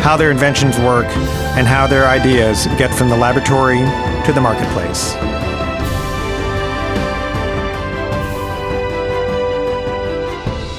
how 0.00 0.16
their 0.16 0.30
inventions 0.30 0.78
work, 0.78 1.06
and 1.56 1.66
how 1.66 1.86
their 1.86 2.06
ideas 2.06 2.66
get 2.78 2.92
from 2.94 3.08
the 3.08 3.16
laboratory 3.16 3.78
to 4.24 4.32
the 4.32 4.40
marketplace. 4.40 5.14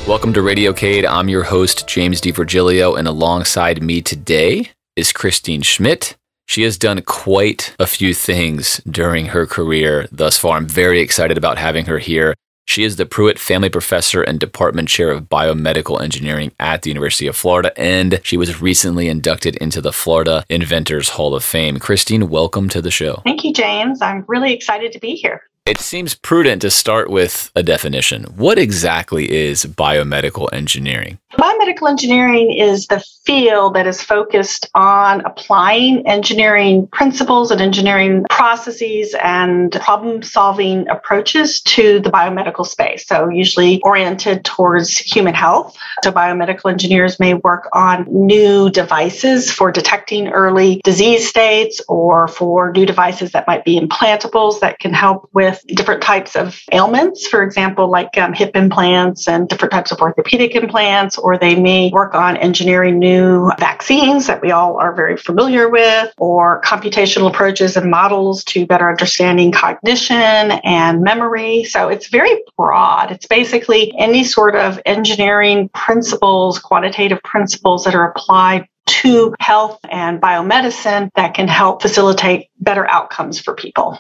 Welcome 0.08 0.34
to 0.34 0.42
Radio 0.42 0.74
Cade. 0.74 1.06
I'm 1.06 1.30
your 1.30 1.44
host, 1.44 1.88
James 1.88 2.20
DiVirgilio, 2.20 2.98
and 3.00 3.08
alongside 3.08 3.82
me 3.82 4.02
today 4.02 4.72
is 4.96 5.14
Christine 5.14 5.62
Schmidt. 5.62 6.18
She 6.48 6.64
has 6.64 6.78
done 6.78 7.02
quite 7.04 7.74
a 7.80 7.88
few 7.88 8.14
things 8.14 8.82
during 8.90 9.28
her 9.28 9.46
career 9.46 10.10
thus 10.12 10.38
far. 10.38 10.58
I'm 10.58 10.68
very 10.68 11.00
excited 11.00 11.38
about 11.38 11.58
having 11.58 11.86
her 11.86 12.00
here. 12.00 12.36
She 12.66 12.84
is 12.84 12.96
the 12.96 13.06
Pruitt 13.06 13.38
Family 13.38 13.70
Professor 13.70 14.22
and 14.22 14.40
Department 14.40 14.88
Chair 14.88 15.12
of 15.12 15.24
Biomedical 15.24 16.02
Engineering 16.02 16.54
at 16.60 16.84
the 16.84 16.90
University 16.90 17.28
of 17.28 17.36
Florida, 17.36 17.78
and 17.78 18.22
she 18.24 18.38
was 18.38 18.62
recently 18.62 19.10
inducted 19.10 19.58
into 19.58 19.82
the 19.82 19.92
Florida 19.92 20.46
Inventors 20.50 21.10
Hall 21.10 21.36
of 21.36 21.44
Fame. 21.44 21.80
Christine, 21.80 22.30
welcome 22.30 22.70
to 22.70 22.82
the 22.82 22.92
show. 22.92 23.22
Thank 23.26 23.44
you, 23.44 23.52
James. 23.52 24.02
I'm 24.02 24.24
really 24.28 24.54
excited 24.54 24.94
to 24.94 25.00
be 25.00 25.16
here. 25.16 25.42
It 25.68 25.80
seems 25.80 26.16
prudent 26.16 26.64
to 26.64 26.72
start 26.72 27.12
with 27.12 27.52
a 27.56 27.62
definition. 27.62 28.24
What 28.36 28.58
exactly 28.58 29.32
is 29.32 29.64
biomedical 29.64 30.50
engineering? 30.52 31.20
Biomedical 31.34 31.88
engineering 31.88 32.52
is 32.52 32.88
the 32.88 33.04
field 33.26 33.76
that 33.76 33.88
is 33.88 34.02
focused 34.02 34.70
on 34.74 35.22
applying 35.22 36.06
engineering 36.08 36.88
principles 36.88 37.52
and 37.52 37.62
engineering 37.62 38.26
processes 38.30 39.16
and 39.24 39.72
problem 39.74 40.24
solving 40.24 40.88
approaches 40.90 41.62
to 41.62 42.00
the 42.00 42.10
biomedical 42.10 42.66
space. 42.66 43.08
So, 43.08 43.30
usually 43.30 43.82
oriented 43.84 44.44
towards 44.44 44.98
human 44.98 45.34
health. 45.34 45.78
So, 46.04 46.12
biomedical 46.12 46.72
engineers 46.72 47.20
may 47.20 47.36
work 47.36 47.70
on 47.72 48.06
new 48.10 48.70
devices 48.70 49.52
for 49.52 49.72
detecting 49.72 50.30
early 50.30 50.82
disease 50.84 51.30
states 51.30 51.80
or 51.88 52.28
for 52.28 52.72
new 52.72 52.86
devices 52.86 53.32
that 53.32 53.48
might 53.48 53.64
be 53.64 53.80
implantables 53.80 54.60
that 54.60 54.80
can 54.80 54.94
help 54.94 55.30
with 55.34 55.51
different 55.68 56.02
types 56.02 56.36
of 56.36 56.60
ailments. 56.72 57.28
For 57.28 57.44
example, 57.44 57.90
like 57.90 58.18
um, 58.18 58.34
hip 58.34 58.56
implants 58.56 59.28
and 59.28 59.48
different 59.48 59.72
types 59.72 59.92
of 59.92 60.00
orthopedic 60.00 60.56
implants 60.56 61.18
or 61.18 61.38
they 61.38 61.56
may 61.56 61.90
work 61.92 62.16
on 62.16 62.38
engineering 62.38 63.00
new 63.00 63.52
vaccines 63.60 64.28
that 64.28 64.42
we 64.42 64.52
all 64.52 64.78
are 64.78 64.94
very 64.94 65.18
familiar 65.18 65.70
with, 65.70 66.14
or 66.18 66.62
computational 66.62 67.30
approaches 67.30 67.78
and 67.78 67.90
models 67.90 68.44
to 68.46 68.66
better 68.66 68.90
understanding 68.90 69.52
cognition 69.52 70.18
and 70.18 71.02
memory. 71.02 71.64
So 71.64 71.90
it's 71.90 72.08
very 72.08 72.42
broad. 72.58 73.12
It's 73.12 73.28
basically 73.28 73.94
any 73.98 74.24
sort 74.24 74.56
of 74.56 74.80
engineering 74.86 75.70
principles, 75.70 76.60
quantitative 76.60 77.22
principles 77.24 77.86
that 77.86 77.96
are 77.96 78.10
applied 78.10 78.68
to 78.88 79.34
health 79.40 79.80
and 79.90 80.22
biomedicine 80.22 81.10
that 81.16 81.34
can 81.34 81.48
help 81.48 81.82
facilitate 81.82 82.50
better 82.60 82.88
outcomes 82.90 83.40
for 83.40 83.54
people. 83.54 84.00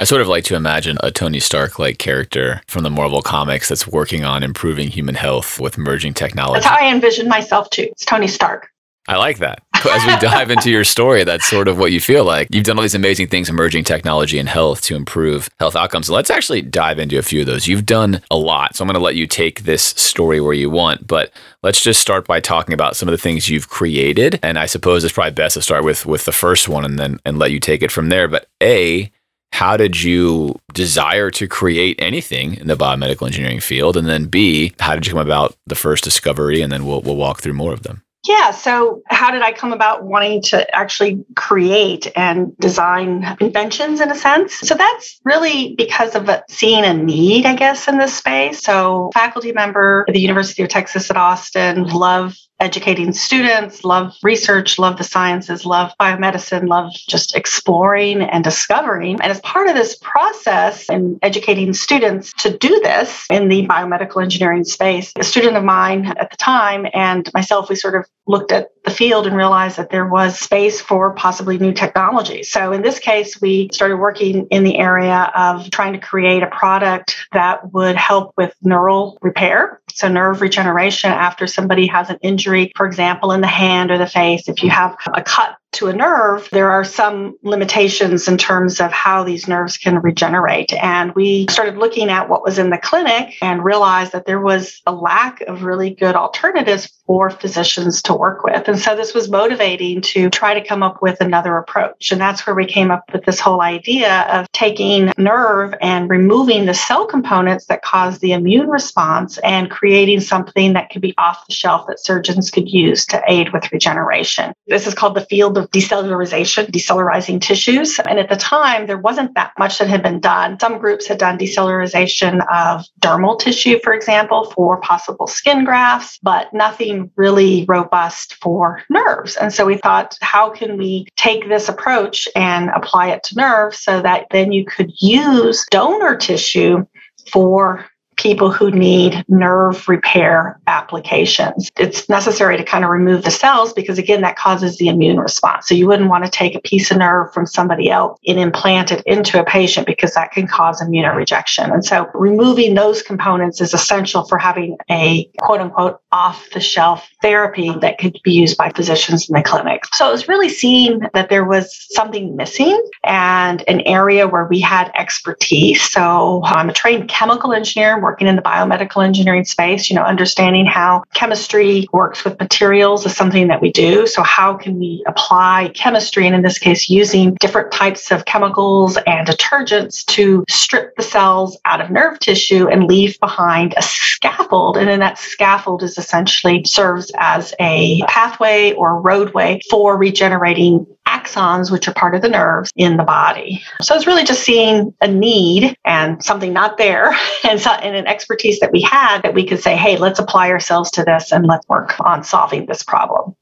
I 0.00 0.04
sort 0.04 0.22
of 0.22 0.28
like 0.28 0.44
to 0.44 0.54
imagine 0.54 0.96
a 1.02 1.10
Tony 1.10 1.40
Stark 1.40 1.80
like 1.80 1.98
character 1.98 2.62
from 2.68 2.84
the 2.84 2.90
Marvel 2.90 3.20
comics 3.20 3.68
that's 3.68 3.84
working 3.84 4.24
on 4.24 4.44
improving 4.44 4.88
human 4.88 5.16
health 5.16 5.58
with 5.58 5.76
merging 5.76 6.14
technology. 6.14 6.60
That's 6.60 6.66
how 6.66 6.76
I 6.76 6.92
envision 6.92 7.28
myself 7.28 7.68
too. 7.70 7.88
It's 7.90 8.04
Tony 8.04 8.28
Stark. 8.28 8.70
I 9.08 9.16
like 9.16 9.38
that. 9.38 9.62
As 9.74 10.06
we 10.06 10.16
dive 10.18 10.50
into 10.50 10.70
your 10.70 10.84
story, 10.84 11.24
that's 11.24 11.48
sort 11.48 11.66
of 11.66 11.78
what 11.78 11.90
you 11.90 12.00
feel 12.00 12.24
like. 12.24 12.48
You've 12.52 12.64
done 12.64 12.76
all 12.76 12.82
these 12.82 12.94
amazing 12.94 13.28
things, 13.28 13.48
emerging 13.48 13.84
technology 13.84 14.38
and 14.38 14.48
health 14.48 14.82
to 14.82 14.94
improve 14.94 15.48
health 15.58 15.74
outcomes. 15.74 16.10
Let's 16.10 16.30
actually 16.30 16.62
dive 16.62 16.98
into 16.98 17.18
a 17.18 17.22
few 17.22 17.40
of 17.40 17.46
those. 17.46 17.66
You've 17.66 17.86
done 17.86 18.20
a 18.30 18.36
lot. 18.36 18.76
So 18.76 18.84
I'm 18.84 18.86
going 18.86 18.94
to 18.94 19.04
let 19.04 19.16
you 19.16 19.26
take 19.26 19.62
this 19.62 19.82
story 19.82 20.40
where 20.40 20.52
you 20.52 20.68
want, 20.68 21.06
but 21.06 21.32
let's 21.62 21.82
just 21.82 22.00
start 22.00 22.26
by 22.26 22.38
talking 22.38 22.74
about 22.74 22.96
some 22.96 23.08
of 23.08 23.12
the 23.12 23.18
things 23.18 23.48
you've 23.48 23.68
created. 23.68 24.38
And 24.42 24.58
I 24.58 24.66
suppose 24.66 25.02
it's 25.02 25.14
probably 25.14 25.32
best 25.32 25.54
to 25.54 25.62
start 25.62 25.84
with 25.84 26.06
with 26.06 26.24
the 26.24 26.32
first 26.32 26.68
one 26.68 26.84
and 26.84 26.98
then 26.98 27.18
and 27.24 27.38
let 27.38 27.50
you 27.50 27.58
take 27.58 27.82
it 27.82 27.90
from 27.90 28.10
there. 28.10 28.28
But 28.28 28.48
A, 28.62 29.10
how 29.52 29.76
did 29.76 30.00
you 30.00 30.54
desire 30.72 31.30
to 31.32 31.48
create 31.48 31.96
anything 31.98 32.54
in 32.54 32.66
the 32.68 32.76
biomedical 32.76 33.26
engineering 33.26 33.60
field? 33.60 33.96
And 33.96 34.06
then 34.06 34.26
B, 34.26 34.72
how 34.78 34.94
did 34.94 35.06
you 35.06 35.12
come 35.12 35.20
about 35.20 35.56
the 35.66 35.74
first 35.74 36.04
discovery? 36.04 36.60
And 36.60 36.70
then 36.70 36.84
we'll, 36.84 37.00
we'll 37.00 37.16
walk 37.16 37.40
through 37.40 37.54
more 37.54 37.72
of 37.72 37.82
them. 37.82 38.02
Yeah. 38.26 38.50
So, 38.50 39.02
how 39.06 39.30
did 39.30 39.42
I 39.42 39.52
come 39.52 39.72
about 39.72 40.04
wanting 40.04 40.42
to 40.42 40.76
actually 40.76 41.24
create 41.36 42.10
and 42.14 42.56
design 42.58 43.36
inventions 43.40 44.00
in 44.00 44.10
a 44.10 44.14
sense? 44.14 44.54
So, 44.54 44.74
that's 44.74 45.20
really 45.24 45.74
because 45.76 46.14
of 46.14 46.28
seeing 46.50 46.84
a 46.84 46.92
need, 46.92 47.46
I 47.46 47.54
guess, 47.54 47.88
in 47.88 47.96
this 47.96 48.14
space. 48.14 48.60
So, 48.60 49.10
faculty 49.14 49.52
member 49.52 50.04
at 50.08 50.14
the 50.14 50.20
University 50.20 50.62
of 50.62 50.68
Texas 50.68 51.10
at 51.10 51.16
Austin, 51.16 51.84
love 51.84 52.36
educating 52.60 53.12
students, 53.12 53.84
love 53.84 54.16
research, 54.22 54.78
love 54.78 54.98
the 54.98 55.04
sciences, 55.04 55.64
love 55.64 55.92
biomedicine, 56.00 56.68
love 56.68 56.92
just 56.92 57.36
exploring 57.36 58.22
and 58.22 58.42
discovering. 58.42 59.20
And 59.20 59.30
as 59.30 59.40
part 59.40 59.68
of 59.68 59.74
this 59.74 59.96
process 59.96 60.88
in 60.88 61.18
educating 61.22 61.72
students 61.72 62.32
to 62.34 62.56
do 62.56 62.80
this 62.82 63.26
in 63.30 63.48
the 63.48 63.66
biomedical 63.66 64.22
engineering 64.22 64.64
space, 64.64 65.12
a 65.16 65.24
student 65.24 65.56
of 65.56 65.64
mine 65.64 66.06
at 66.06 66.30
the 66.30 66.36
time 66.36 66.86
and 66.92 67.30
myself, 67.32 67.68
we 67.68 67.76
sort 67.76 67.94
of 67.94 68.06
looked 68.26 68.52
at 68.52 68.68
the 68.84 68.90
field 68.90 69.26
and 69.26 69.36
realized 69.36 69.78
that 69.78 69.90
there 69.90 70.06
was 70.06 70.38
space 70.38 70.80
for 70.80 71.14
possibly 71.14 71.58
new 71.58 71.72
technology. 71.72 72.42
So 72.42 72.72
in 72.72 72.82
this 72.82 72.98
case, 72.98 73.40
we 73.40 73.70
started 73.72 73.96
working 73.96 74.46
in 74.50 74.64
the 74.64 74.78
area 74.78 75.30
of 75.34 75.70
trying 75.70 75.92
to 75.94 75.98
create 75.98 76.42
a 76.42 76.48
product 76.48 77.16
that 77.32 77.72
would 77.72 77.96
help 77.96 78.34
with 78.36 78.54
neural 78.62 79.18
repair. 79.22 79.77
So 79.92 80.08
nerve 80.08 80.40
regeneration 80.40 81.10
after 81.10 81.46
somebody 81.46 81.86
has 81.88 82.10
an 82.10 82.18
injury, 82.22 82.72
for 82.76 82.86
example, 82.86 83.32
in 83.32 83.40
the 83.40 83.46
hand 83.46 83.90
or 83.90 83.98
the 83.98 84.06
face. 84.06 84.48
If 84.48 84.62
you 84.62 84.70
have 84.70 84.96
a 85.12 85.22
cut 85.22 85.56
to 85.72 85.88
a 85.88 85.92
nerve, 85.92 86.48
there 86.50 86.70
are 86.70 86.84
some 86.84 87.36
limitations 87.42 88.26
in 88.26 88.38
terms 88.38 88.80
of 88.80 88.90
how 88.90 89.24
these 89.24 89.46
nerves 89.46 89.76
can 89.76 90.00
regenerate. 90.00 90.72
And 90.72 91.14
we 91.14 91.46
started 91.50 91.76
looking 91.76 92.08
at 92.08 92.28
what 92.28 92.42
was 92.42 92.58
in 92.58 92.70
the 92.70 92.78
clinic 92.78 93.36
and 93.42 93.64
realized 93.64 94.12
that 94.12 94.24
there 94.24 94.40
was 94.40 94.80
a 94.86 94.92
lack 94.92 95.42
of 95.42 95.62
really 95.62 95.90
good 95.90 96.16
alternatives 96.16 96.97
for 97.08 97.30
physicians 97.30 98.02
to 98.02 98.14
work 98.14 98.44
with. 98.44 98.68
And 98.68 98.78
so 98.78 98.94
this 98.94 99.14
was 99.14 99.30
motivating 99.30 100.02
to 100.02 100.28
try 100.28 100.52
to 100.52 100.64
come 100.64 100.82
up 100.82 101.00
with 101.00 101.22
another 101.22 101.56
approach. 101.56 102.12
And 102.12 102.20
that's 102.20 102.46
where 102.46 102.54
we 102.54 102.66
came 102.66 102.90
up 102.90 103.02
with 103.14 103.24
this 103.24 103.40
whole 103.40 103.62
idea 103.62 104.26
of 104.30 104.46
taking 104.52 105.10
nerve 105.16 105.72
and 105.80 106.10
removing 106.10 106.66
the 106.66 106.74
cell 106.74 107.06
components 107.06 107.64
that 107.66 107.80
cause 107.80 108.18
the 108.18 108.32
immune 108.32 108.68
response 108.68 109.38
and 109.38 109.70
creating 109.70 110.20
something 110.20 110.74
that 110.74 110.90
could 110.90 111.00
be 111.00 111.14
off 111.16 111.46
the 111.46 111.54
shelf 111.54 111.86
that 111.86 111.98
surgeons 111.98 112.50
could 112.50 112.68
use 112.68 113.06
to 113.06 113.22
aid 113.26 113.54
with 113.54 113.72
regeneration. 113.72 114.52
This 114.66 114.86
is 114.86 114.92
called 114.92 115.14
the 115.14 115.24
field 115.24 115.56
of 115.56 115.70
decellularization, 115.70 116.66
decellularizing 116.66 117.40
tissues. 117.40 117.98
And 118.00 118.18
at 118.18 118.28
the 118.28 118.36
time, 118.36 118.86
there 118.86 118.98
wasn't 118.98 119.34
that 119.34 119.52
much 119.58 119.78
that 119.78 119.88
had 119.88 120.02
been 120.02 120.20
done. 120.20 120.60
Some 120.60 120.76
groups 120.76 121.06
had 121.06 121.16
done 121.16 121.38
decellularization 121.38 122.46
of 122.52 122.84
dermal 123.00 123.38
tissue, 123.38 123.78
for 123.82 123.94
example, 123.94 124.50
for 124.50 124.78
possible 124.82 125.26
skin 125.26 125.64
grafts, 125.64 126.18
but 126.22 126.52
nothing 126.52 126.97
really 127.16 127.64
robust 127.68 128.34
for 128.34 128.82
nerves. 128.88 129.36
And 129.36 129.52
so 129.52 129.66
we 129.66 129.76
thought, 129.76 130.16
how 130.20 130.50
can 130.50 130.76
we 130.76 131.06
take 131.16 131.48
this 131.48 131.68
approach 131.68 132.28
and 132.34 132.70
apply 132.74 133.10
it 133.10 133.22
to 133.24 133.36
nerves 133.36 133.80
so 133.80 134.02
that 134.02 134.26
then 134.30 134.52
you 134.52 134.64
could 134.64 134.92
use 135.00 135.66
donor 135.70 136.16
tissue 136.16 136.86
for 137.30 137.86
people 138.18 138.50
who 138.50 138.70
need 138.70 139.24
nerve 139.28 139.88
repair 139.88 140.60
applications. 140.66 141.70
It's 141.78 142.08
necessary 142.08 142.56
to 142.56 142.64
kind 142.64 142.84
of 142.84 142.90
remove 142.90 143.24
the 143.24 143.30
cells 143.30 143.72
because, 143.72 143.96
again, 143.96 144.20
that 144.22 144.36
causes 144.36 144.76
the 144.76 144.88
immune 144.88 145.18
response. 145.18 145.68
So 145.68 145.74
you 145.74 145.86
wouldn't 145.86 146.10
want 146.10 146.24
to 146.24 146.30
take 146.30 146.54
a 146.54 146.60
piece 146.60 146.90
of 146.90 146.98
nerve 146.98 147.32
from 147.32 147.46
somebody 147.46 147.90
else 147.90 148.18
and 148.26 148.38
implant 148.38 148.92
it 148.92 149.02
into 149.06 149.40
a 149.40 149.44
patient 149.44 149.86
because 149.86 150.14
that 150.14 150.32
can 150.32 150.46
cause 150.46 150.82
immunorejection. 150.82 151.72
And 151.72 151.84
so 151.84 152.10
removing 152.12 152.74
those 152.74 153.02
components 153.02 153.60
is 153.60 153.72
essential 153.72 154.24
for 154.24 154.36
having 154.36 154.76
a 154.90 155.30
quote 155.38 155.60
unquote 155.60 156.00
off 156.10 156.48
the 156.50 156.60
shelf 156.60 157.08
therapy 157.22 157.72
that 157.80 157.98
could 157.98 158.18
be 158.24 158.32
used 158.32 158.56
by 158.56 158.70
physicians 158.70 159.28
in 159.28 159.34
the 159.34 159.42
clinic. 159.42 159.84
So 159.94 160.08
it 160.08 160.12
was 160.12 160.28
really 160.28 160.48
seeing 160.48 161.02
that 161.14 161.28
there 161.28 161.44
was 161.44 161.86
something 161.90 162.34
missing 162.34 162.82
and 163.04 163.62
an 163.68 163.80
area 163.82 164.26
where 164.26 164.46
we 164.46 164.60
had 164.60 164.90
expertise. 164.94 165.82
So 165.82 166.42
I'm 166.44 166.68
a 166.68 166.72
trained 166.72 167.08
chemical 167.08 167.52
engineer 167.52 168.00
working 168.08 168.26
in 168.26 168.36
the 168.36 168.42
biomedical 168.42 169.04
engineering 169.04 169.44
space. 169.44 169.90
You 169.90 169.96
know, 169.96 170.02
understanding 170.02 170.64
how 170.64 171.02
chemistry 171.12 171.86
works 171.92 172.24
with 172.24 172.40
materials 172.40 173.04
is 173.04 173.14
something 173.14 173.48
that 173.48 173.60
we 173.60 173.70
do. 173.70 174.06
So, 174.06 174.22
how 174.22 174.54
can 174.54 174.78
we 174.78 175.04
apply 175.06 175.72
chemistry, 175.74 176.26
and 176.26 176.34
in 176.34 176.40
this 176.40 176.58
case, 176.58 176.88
using 176.88 177.34
different 177.38 177.70
types 177.70 178.10
of 178.10 178.24
chemicals 178.24 178.96
and 179.06 179.28
detergents 179.28 180.06
to 180.06 180.42
strip 180.48 180.96
the 180.96 181.02
cells 181.02 181.58
out 181.66 181.82
of 181.82 181.90
nerve 181.90 182.18
tissue 182.18 182.66
and 182.66 182.84
leave 182.84 183.20
behind 183.20 183.74
a 183.76 183.82
scaffold? 183.82 184.78
And 184.78 184.88
then 184.88 185.00
that 185.00 185.18
scaffold 185.18 185.82
is 185.82 185.98
essentially 185.98 186.64
serves 186.64 187.12
as 187.18 187.52
a 187.60 188.00
pathway 188.08 188.72
or 188.72 189.02
roadway 189.02 189.60
for 189.70 189.98
regenerating 189.98 190.86
axons, 191.08 191.70
which 191.72 191.88
are 191.88 191.94
part 191.94 192.14
of 192.14 192.22
the 192.22 192.28
nerves 192.28 192.70
in 192.76 192.96
the 192.96 193.02
body. 193.02 193.62
So 193.80 193.94
it's 193.94 194.06
really 194.06 194.24
just 194.24 194.42
seeing 194.42 194.94
a 195.00 195.08
need 195.08 195.74
and 195.84 196.22
something 196.22 196.52
not 196.52 196.76
there 196.76 197.16
and, 197.48 197.60
so, 197.60 197.70
and 197.70 197.96
an 197.96 198.06
expertise 198.06 198.60
that 198.60 198.72
we 198.72 198.82
had 198.82 199.22
that 199.22 199.34
we 199.34 199.46
could 199.46 199.60
say, 199.60 199.76
hey, 199.76 199.96
let's 199.96 200.18
apply 200.18 200.50
ourselves 200.50 200.90
to 200.92 201.04
this 201.04 201.32
and 201.32 201.46
let's 201.46 201.66
work 201.68 201.98
on 202.00 202.22
solving 202.22 202.66
this 202.66 202.82
problem. 202.82 203.34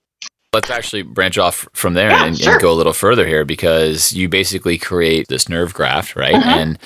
Let's 0.52 0.70
actually 0.70 1.02
branch 1.02 1.36
off 1.36 1.68
from 1.74 1.94
there 1.94 2.10
yeah, 2.10 2.24
and, 2.24 2.38
sure. 2.38 2.52
and, 2.52 2.62
go 2.62 2.72
a 2.72 2.74
little 2.74 2.94
further 2.94 3.26
here 3.26 3.44
because 3.44 4.12
you 4.12 4.28
basically 4.28 4.78
create 4.78 5.26
this 5.28 5.48
nerve 5.48 5.74
graft, 5.74 6.16
right? 6.16 6.34
Mm-hmm. 6.34 6.48
And 6.48 6.78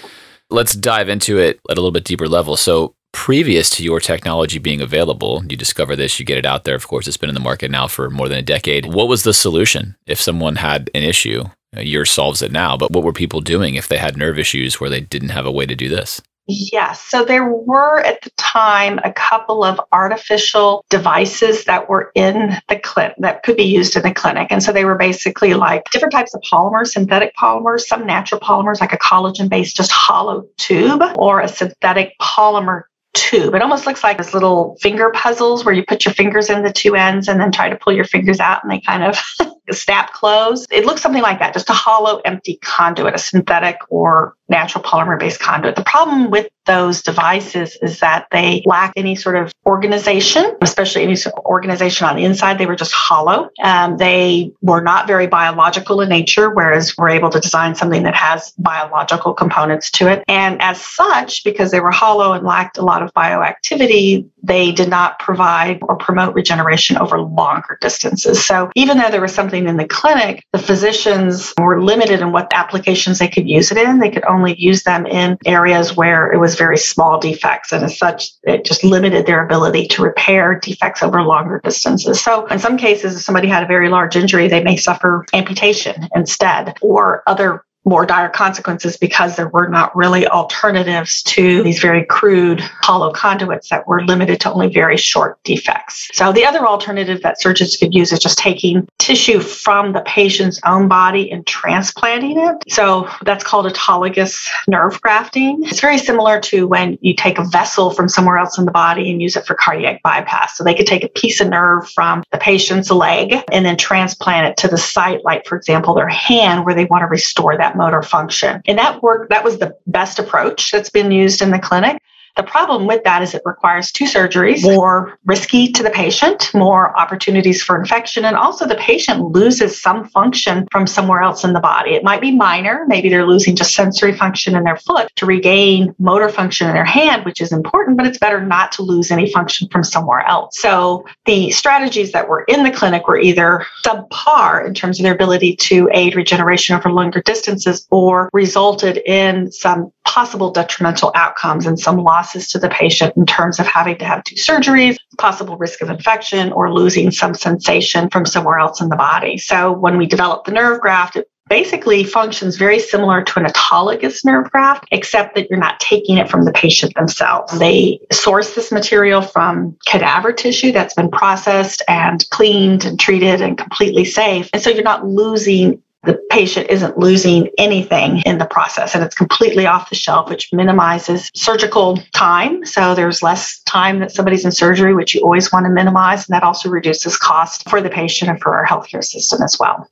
let's 0.49 0.75
dive 0.75 1.09
into 1.09 1.39
it 1.39 1.61
at 1.71 1.77
a 1.77 1.81
little 1.81 1.93
bit 1.93 2.05
deeper 2.05 2.27
level. 2.27 2.57
So, 2.57 2.95
previous 3.13 3.71
to 3.71 3.85
your 3.85 4.01
technology 4.01 4.59
being 4.59 4.81
available, 4.81 5.43
you 5.49 5.57
discover 5.57 5.97
this, 5.97 6.19
you 6.19 6.27
get 6.27 6.39
it 6.39 6.47
out 6.47 6.65
there. 6.65 6.75
Of 6.75 6.89
course, 6.89 7.07
it's 7.07 7.17
been 7.17 7.31
in 7.31 7.35
the 7.35 7.41
market 7.41 7.71
now 7.71 7.87
for 7.87 8.11
more 8.11 8.29
than 8.29 8.39
a 8.39 8.43
decade. 8.43 8.93
What 8.93 9.09
was 9.09 9.23
the 9.23 9.35
solution 9.35 9.97
if 10.07 10.21
someone 10.21 10.57
had 10.57 10.91
an 10.95 11.03
issue? 11.03 11.45
Uh, 11.77 11.81
yours 11.81 12.11
solves 12.11 12.43
it 12.43 12.51
now, 12.51 12.77
but 12.77 12.91
what 12.91 13.05
were 13.05 13.13
people 13.13 13.41
doing 13.41 13.75
if 13.75 13.89
they 13.89 13.99
had 13.99 14.17
nerve 14.17 14.39
issues 14.39 14.81
where 14.81 14.91
they 14.91 15.01
didn't 15.01 15.29
have 15.29 15.47
a 15.47 15.53
way 15.53 15.67
to 15.67 15.77
do 15.77 15.89
this? 15.89 16.21
Yes. 16.53 17.01
So 17.03 17.25
there 17.25 17.49
were 17.49 18.01
at 18.01 18.23
the 18.23 18.31
time 18.37 18.99
a 19.05 19.13
couple 19.13 19.63
of 19.63 19.81
artificial 19.93 20.85
devices 20.91 21.65
that 21.67 21.89
were 21.89 22.11
in 22.17 22.57
the 22.69 22.79
clinic 22.79 23.15
that 23.19 23.45
could 23.45 23.57
be 23.57 23.63
used 23.63 23.95
in 23.95 24.03
the 24.03 24.13
clinic. 24.13 24.49
And 24.51 24.61
so 24.61 24.73
they 24.73 24.85
were 24.85 24.97
basically 24.97 25.55
like 25.55 25.85
different 25.93 26.13
types 26.13 26.35
of 26.35 26.43
polymers, 26.43 26.89
synthetic 26.89 27.35
polymers, 27.37 27.83
some 27.83 28.05
natural 28.05 28.41
polymers 28.41 28.81
like 28.81 28.93
a 28.93 28.99
collagen 28.99 29.49
based 29.49 29.77
just 29.77 29.93
hollow 29.93 30.45
tube 30.57 31.03
or 31.17 31.41
a 31.41 31.47
synthetic 31.47 32.15
polymer 32.21 32.83
tube. 33.15 33.55
It 33.55 33.63
almost 33.63 33.87
looks 33.87 34.03
like 34.03 34.19
this 34.19 34.35
little 34.35 34.77
finger 34.81 35.11
puzzles 35.11 35.65
where 35.65 35.75
you 35.75 35.85
put 35.85 36.05
your 36.05 36.15
fingers 36.15 36.51
in 36.51 36.63
the 36.63 36.73
two 36.73 36.95
ends 36.95 37.29
and 37.29 37.41
then 37.41 37.53
try 37.53 37.69
to 37.69 37.77
pull 37.77 37.93
your 37.93 38.05
fingers 38.05 38.41
out 38.41 38.63
and 38.63 38.71
they 38.71 38.81
kind 38.81 39.03
of 39.03 39.19
snap 39.71 40.13
close. 40.13 40.67
It 40.71 40.85
looks 40.85 41.03
something 41.03 41.23
like 41.23 41.39
that, 41.39 41.53
just 41.53 41.71
a 41.71 41.75
hollow, 41.75 42.21
empty 42.25 42.59
conduit, 42.63 43.15
a 43.15 43.19
synthetic 43.19 43.79
or 43.89 44.35
natural 44.49 44.83
polymer 44.83 45.19
based 45.19 45.41
conduit. 45.41 45.77
The 45.77 45.85
problem 45.85 46.31
with 46.31 46.49
those 46.67 47.03
devices 47.03 47.77
is 47.83 48.01
that 48.01 48.27
they 48.31 48.63
lack 48.67 48.93
any 48.97 49.15
sort 49.15 49.37
of 49.37 49.53
organization, 49.67 50.57
especially 50.61 51.03
any 51.03 51.17
sort 51.17 51.35
of 51.37 51.45
organization 51.45 52.07
on 52.07 52.17
the 52.17 52.25
inside. 52.25 52.59
They 52.59 52.67
were 52.67 52.77
just 52.77 52.93
hollow. 52.93 53.49
Um, 53.63 53.97
they 53.97 54.53
were 54.61 54.81
not 54.81 55.07
very 55.07 55.27
biological 55.27 56.01
in 56.01 56.09
nature, 56.09 56.51
whereas 56.51 56.97
we're 56.97 57.11
able 57.11 57.31
to 57.31 57.41
design 57.41 57.75
something 57.75 58.03
that 58.03 58.15
has 58.15 58.53
biological 58.59 59.35
components 59.35 59.91
to 59.93 60.09
it. 60.09 60.25
And 60.29 60.61
as 60.61 60.81
such, 60.81 61.45
because 61.45 61.71
they 61.71 61.81
were 61.81 61.91
hollow 61.91 62.33
and 62.33 62.45
lacked 62.45 62.79
a 62.79 62.83
lot 62.83 63.00
of 63.03 63.13
bioactivity, 63.15 64.29
they 64.43 64.73
did 64.73 64.89
not 64.89 65.19
provide 65.19 65.79
or 65.83 65.97
promote 65.97 66.35
regeneration 66.35 66.97
over 66.97 67.21
longer 67.21 67.79
distances. 67.81 68.45
So 68.45 68.71
even 68.75 68.99
though 68.99 69.11
there 69.11 69.21
was 69.21 69.35
something 69.35 69.67
in 69.67 69.77
the 69.77 69.87
clinic, 69.87 70.45
the 70.53 70.59
physicians 70.59 71.53
were 71.59 71.83
limited 71.83 72.21
in 72.21 72.33
what 72.33 72.49
applications 72.53 73.19
they 73.19 73.29
could 73.29 73.49
use 73.49 73.71
it 73.71 73.79
in. 73.79 73.99
They 73.99 74.11
could 74.11 74.25
only 74.25 74.55
use 74.59 74.83
them 74.83 75.07
in 75.07 75.39
areas 75.45 75.97
where 75.97 76.33
it 76.33 76.39
was 76.39 76.57
very 76.57 76.79
small 76.79 77.21
defects. 77.21 77.73
And 77.73 77.85
as 77.85 77.99
such, 77.99 78.31
it 78.43 78.65
just 78.65 78.85
limited 78.85 79.27
their 79.27 79.45
ability 79.45 79.89
to 79.89 80.03
repair 80.03 80.59
defects 80.59 81.03
over 81.03 81.23
longer 81.23 81.61
distances. 81.63 82.21
So 82.21 82.47
in 82.47 82.59
some 82.59 82.77
cases, 82.77 83.17
if 83.17 83.23
somebody 83.23 83.49
had 83.49 83.63
a 83.63 83.67
very 83.67 83.89
large 83.89 84.17
injury, 84.17 84.49
they 84.49 84.63
may 84.63 84.77
suffer 84.77 85.25
amputation 85.33 86.09
instead 86.15 86.77
or 86.81 87.23
other 87.27 87.65
more 87.85 88.05
dire 88.05 88.29
consequences 88.29 88.97
because 88.97 89.37
there 89.37 89.49
were 89.49 89.69
not 89.69 89.95
really 89.97 90.27
alternatives 90.29 91.23
to 91.23 91.63
these 91.63 91.81
very 91.81 92.05
crude 92.05 92.61
hollow 92.61 93.13
conduits 93.13 93.71
that 93.71 93.87
were 93.87 94.05
limited 94.05 94.41
to 94.41 94.53
only 94.53 94.69
very 94.69 94.97
short 94.97 95.43
defects. 95.45 96.09
So 96.13 96.33
the 96.33 96.45
other 96.45 96.67
alternative 96.67 97.23
that 97.23 97.41
surgeons 97.41 97.77
could 97.77 97.95
use 97.95 98.13
is 98.13 98.19
just 98.19 98.39
taking 98.39 98.87
tissue 98.99 99.41
from 99.41 99.93
the 99.93 100.03
patient's 100.03 100.61
own 100.67 100.89
body 100.89 101.31
and 101.31 101.47
transplanting 101.47 102.39
it. 102.39 102.57
So 102.69 103.09
that's 103.25 103.45
called 103.45 103.67
autologous 103.67 104.49
nerve 104.69 105.01
grafting. 105.01 105.63
It's 105.65 105.81
very 105.81 105.99
similar 105.99 106.41
to 106.41 106.67
when 106.67 106.99
you 107.01 107.15
take 107.15 107.39
a 107.39 107.45
vessel 107.45 107.91
from 107.91 108.09
somewhere 108.09 108.37
else 108.37 108.59
in 108.59 108.67
the 108.67 108.73
body 108.73 109.11
and 109.11 109.23
use 109.23 109.37
it 109.37 109.47
for 109.47 109.55
cardiac 109.55 110.03
bypass. 110.03 110.57
So 110.57 110.65
they 110.65 110.75
could 110.75 110.87
take 110.87 111.05
a 111.05 111.09
piece 111.09 111.41
of 111.41 111.49
nerve 111.49 111.89
from 111.91 112.23
the 112.31 112.39
patient's 112.39 112.91
leg 112.91 113.35
and 113.51 113.65
then 113.65 113.77
transplant 113.77 114.49
it 114.49 114.57
to 114.59 114.69
the 114.69 114.79
site, 114.79 115.25
like 115.25 115.47
for 115.47 115.57
example, 115.57 115.95
their 115.95 116.09
hand 116.09 116.65
where 116.65 116.75
they 116.75 116.85
want 116.85 117.03
to 117.03 117.07
restore 117.07 117.57
that 117.57 117.70
that 117.71 117.77
motor 117.77 118.03
function. 118.03 118.63
And 118.67 118.79
that 118.79 119.03
work, 119.03 119.29
that 119.31 119.45
was 119.45 119.59
the 119.59 119.77
best 119.87 120.19
approach 120.19 120.71
that's 120.71 120.91
been 120.91 121.13
used 121.13 121.43
in 121.43 121.51
the 121.51 121.59
clinic. 121.59 122.03
The 122.37 122.43
problem 122.43 122.87
with 122.87 123.05
that 123.05 123.23
is 123.23 123.35
it 123.35 123.43
requires 123.45 123.93
two 123.93 124.05
surgeries, 124.05 124.63
more 124.63 125.19
risky 125.25 125.73
to 125.73 125.83
the 125.83 125.91
patient, 125.91 126.51
more 126.55 126.97
opportunities 126.99 127.63
for 127.63 127.79
infection, 127.79 128.25
and 128.25 128.37
also 128.37 128.67
the 128.67 128.77
patient 128.77 129.21
loses 129.21 129.81
some 129.81 130.09
function 130.09 130.67
from 130.71 130.87
somewhere 130.87 131.23
else 131.23 131.45
in 131.45 131.53
the 131.53 131.61
body. 131.61 131.93
It 131.95 132.05
might 132.05 132.21
be 132.21 132.35
minor, 132.35 132.85
maybe 132.87 133.09
they're 133.09 133.27
losing 133.27 133.57
just 133.57 133.75
sensory 133.75 134.13
function 134.13 134.57
in 134.57 134.65
their 134.65 134.77
foot 134.77 135.11
to 135.17 135.27
regain 135.27 135.95
motor 135.99 136.29
function 136.29 136.69
in 136.69 136.75
their 136.75 136.85
hand, 136.85 137.25
which 137.25 137.41
is 137.41 137.53
important, 137.53 137.97
but 137.97 138.07
it's 138.07 138.19
better 138.19 138.41
not 138.41 138.73
to 138.73 138.83
lose 138.83 139.11
any 139.11 139.31
function 139.33 139.69
from 139.69 139.85
somewhere 139.85 140.27
else. 140.27 140.59
So 140.59 141.05
the 141.27 141.51
strategies 141.51 142.13
that 142.13 142.29
were 142.29 142.45
in 142.45 142.63
the 142.63 142.71
clinic 142.71 143.07
were 143.09 143.19
either 143.19 143.65
subpar 143.85 144.67
in 144.67 144.75
terms 144.75 144.99
of 144.99 145.05
their 145.05 145.15
ability 145.15 145.57
to 145.57 145.89
aid 145.93 146.17
regeneration 146.17 146.77
over 146.77 146.91
longer 146.91 147.23
distances 147.23 147.87
or 147.91 148.31
resulted 148.33 148.99
in 149.07 149.51
some 149.51 149.93
possible 150.11 150.51
detrimental 150.51 151.13
outcomes 151.15 151.67
and 151.67 151.79
some 151.79 151.97
losses 151.99 152.49
to 152.49 152.59
the 152.59 152.69
patient 152.69 153.17
in 153.17 153.25
terms 153.25 153.61
of 153.61 153.67
having 153.67 153.97
to 153.97 154.05
have 154.05 154.25
two 154.25 154.35
surgeries, 154.35 154.97
possible 155.19 155.57
risk 155.57 155.81
of 155.83 155.89
infection, 155.89 156.51
or 156.53 156.73
losing 156.73 157.13
some 157.13 157.33
sensation 157.33 158.11
from 158.11 158.27
somewhere 158.27 158.59
else 158.59 158.81
in 158.81 158.89
the 158.89 158.97
body. 158.97 159.39
So 159.39 159.71
when 159.71 159.99
we 159.99 160.07
develop 160.07 160.47
the 160.47 160.51
nerve 160.51 160.81
graft, 160.81 161.15
it 161.15 161.31
basically 161.49 162.03
functions 162.03 162.57
very 162.57 162.81
similar 162.81 163.23
to 163.23 163.39
an 163.39 163.45
autologous 163.45 164.25
nerve 164.25 164.51
graft, 164.51 164.85
except 164.91 165.37
that 165.37 165.49
you're 165.49 165.59
not 165.59 165.79
taking 165.79 166.17
it 166.17 166.29
from 166.29 166.45
the 166.45 166.53
patient 166.53 166.93
themselves. 166.95 167.57
They 167.59 168.01
source 168.11 168.55
this 168.55 168.73
material 168.73 169.23
from 169.23 169.77
cadaver 169.87 170.33
tissue 170.33 170.73
that's 170.73 170.95
been 170.95 171.11
processed 171.11 171.83
and 171.87 172.29
cleaned 172.31 172.85
and 172.85 172.99
treated 172.99 173.43
and 173.43 173.57
completely 173.57 174.05
safe. 174.05 174.51
And 174.53 174.61
so 174.61 174.71
you're 174.71 174.83
not 174.83 175.07
losing 175.07 175.83
the 176.03 176.19
patient 176.31 176.71
isn't 176.71 176.97
losing 176.97 177.51
anything 177.59 178.23
in 178.25 178.39
the 178.39 178.47
process 178.47 178.95
and 178.95 179.05
it's 179.05 179.15
completely 179.15 179.67
off 179.67 179.91
the 179.91 179.97
shelf, 179.97 180.31
which 180.31 180.51
minimizes 180.53 181.31
surgical 181.35 181.99
time. 182.15 182.65
So 182.65 182.95
there's 182.95 183.23
less 183.23 183.61
time 183.65 183.99
that 183.99 184.11
somebody's 184.11 184.45
in 184.45 184.53
surgery, 184.53 184.95
which 184.95 185.15
you 185.15 185.21
always 185.21 185.53
want 185.53 185.67
to 185.67 185.71
minimize. 185.71 186.27
And 186.27 186.35
that 186.35 186.43
also 186.43 186.71
reduces 186.71 187.19
cost 187.19 187.69
for 187.69 187.83
the 187.83 187.91
patient 187.91 188.31
and 188.31 188.41
for 188.41 188.57
our 188.57 188.67
healthcare 188.67 189.05
system 189.05 189.43
as 189.43 189.59
well. 189.61 189.91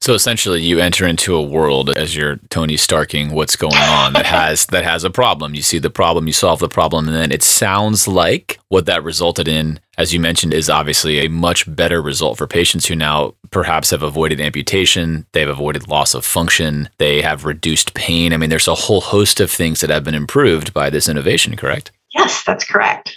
So 0.00 0.14
essentially, 0.14 0.62
you 0.62 0.78
enter 0.78 1.06
into 1.06 1.34
a 1.34 1.42
world 1.42 1.90
as 1.90 2.14
you're 2.14 2.36
Tony 2.50 2.76
Starking 2.76 3.32
what's 3.32 3.56
going 3.56 3.74
on 3.74 4.12
that 4.12 4.26
has 4.26 4.66
that 4.66 4.84
has 4.84 5.02
a 5.02 5.10
problem. 5.10 5.54
You 5.54 5.62
see 5.62 5.78
the 5.78 5.90
problem, 5.90 6.28
you 6.28 6.32
solve 6.32 6.60
the 6.60 6.68
problem, 6.68 7.08
and 7.08 7.16
then 7.16 7.32
it 7.32 7.42
sounds 7.42 8.06
like 8.06 8.60
what 8.68 8.86
that 8.86 9.02
resulted 9.02 9.48
in, 9.48 9.80
as 9.98 10.14
you 10.14 10.20
mentioned, 10.20 10.54
is 10.54 10.70
obviously 10.70 11.18
a 11.18 11.28
much 11.28 11.64
better 11.74 12.00
result 12.00 12.38
for 12.38 12.46
patients 12.46 12.86
who 12.86 12.94
now 12.94 13.34
perhaps 13.50 13.90
have 13.90 14.02
avoided 14.02 14.40
amputation, 14.40 15.26
they've 15.32 15.48
avoided 15.48 15.88
loss 15.88 16.14
of 16.14 16.24
function, 16.24 16.88
they 16.98 17.20
have 17.20 17.44
reduced 17.44 17.94
pain. 17.94 18.32
I 18.32 18.36
mean, 18.36 18.48
there's 18.48 18.68
a 18.68 18.74
whole 18.74 19.00
host 19.00 19.40
of 19.40 19.50
things 19.50 19.80
that 19.80 19.90
have 19.90 20.04
been 20.04 20.14
improved 20.14 20.72
by 20.72 20.88
this 20.88 21.08
innovation. 21.08 21.56
Correct? 21.56 21.90
Yes, 22.14 22.44
that's 22.44 22.64
correct. 22.64 23.16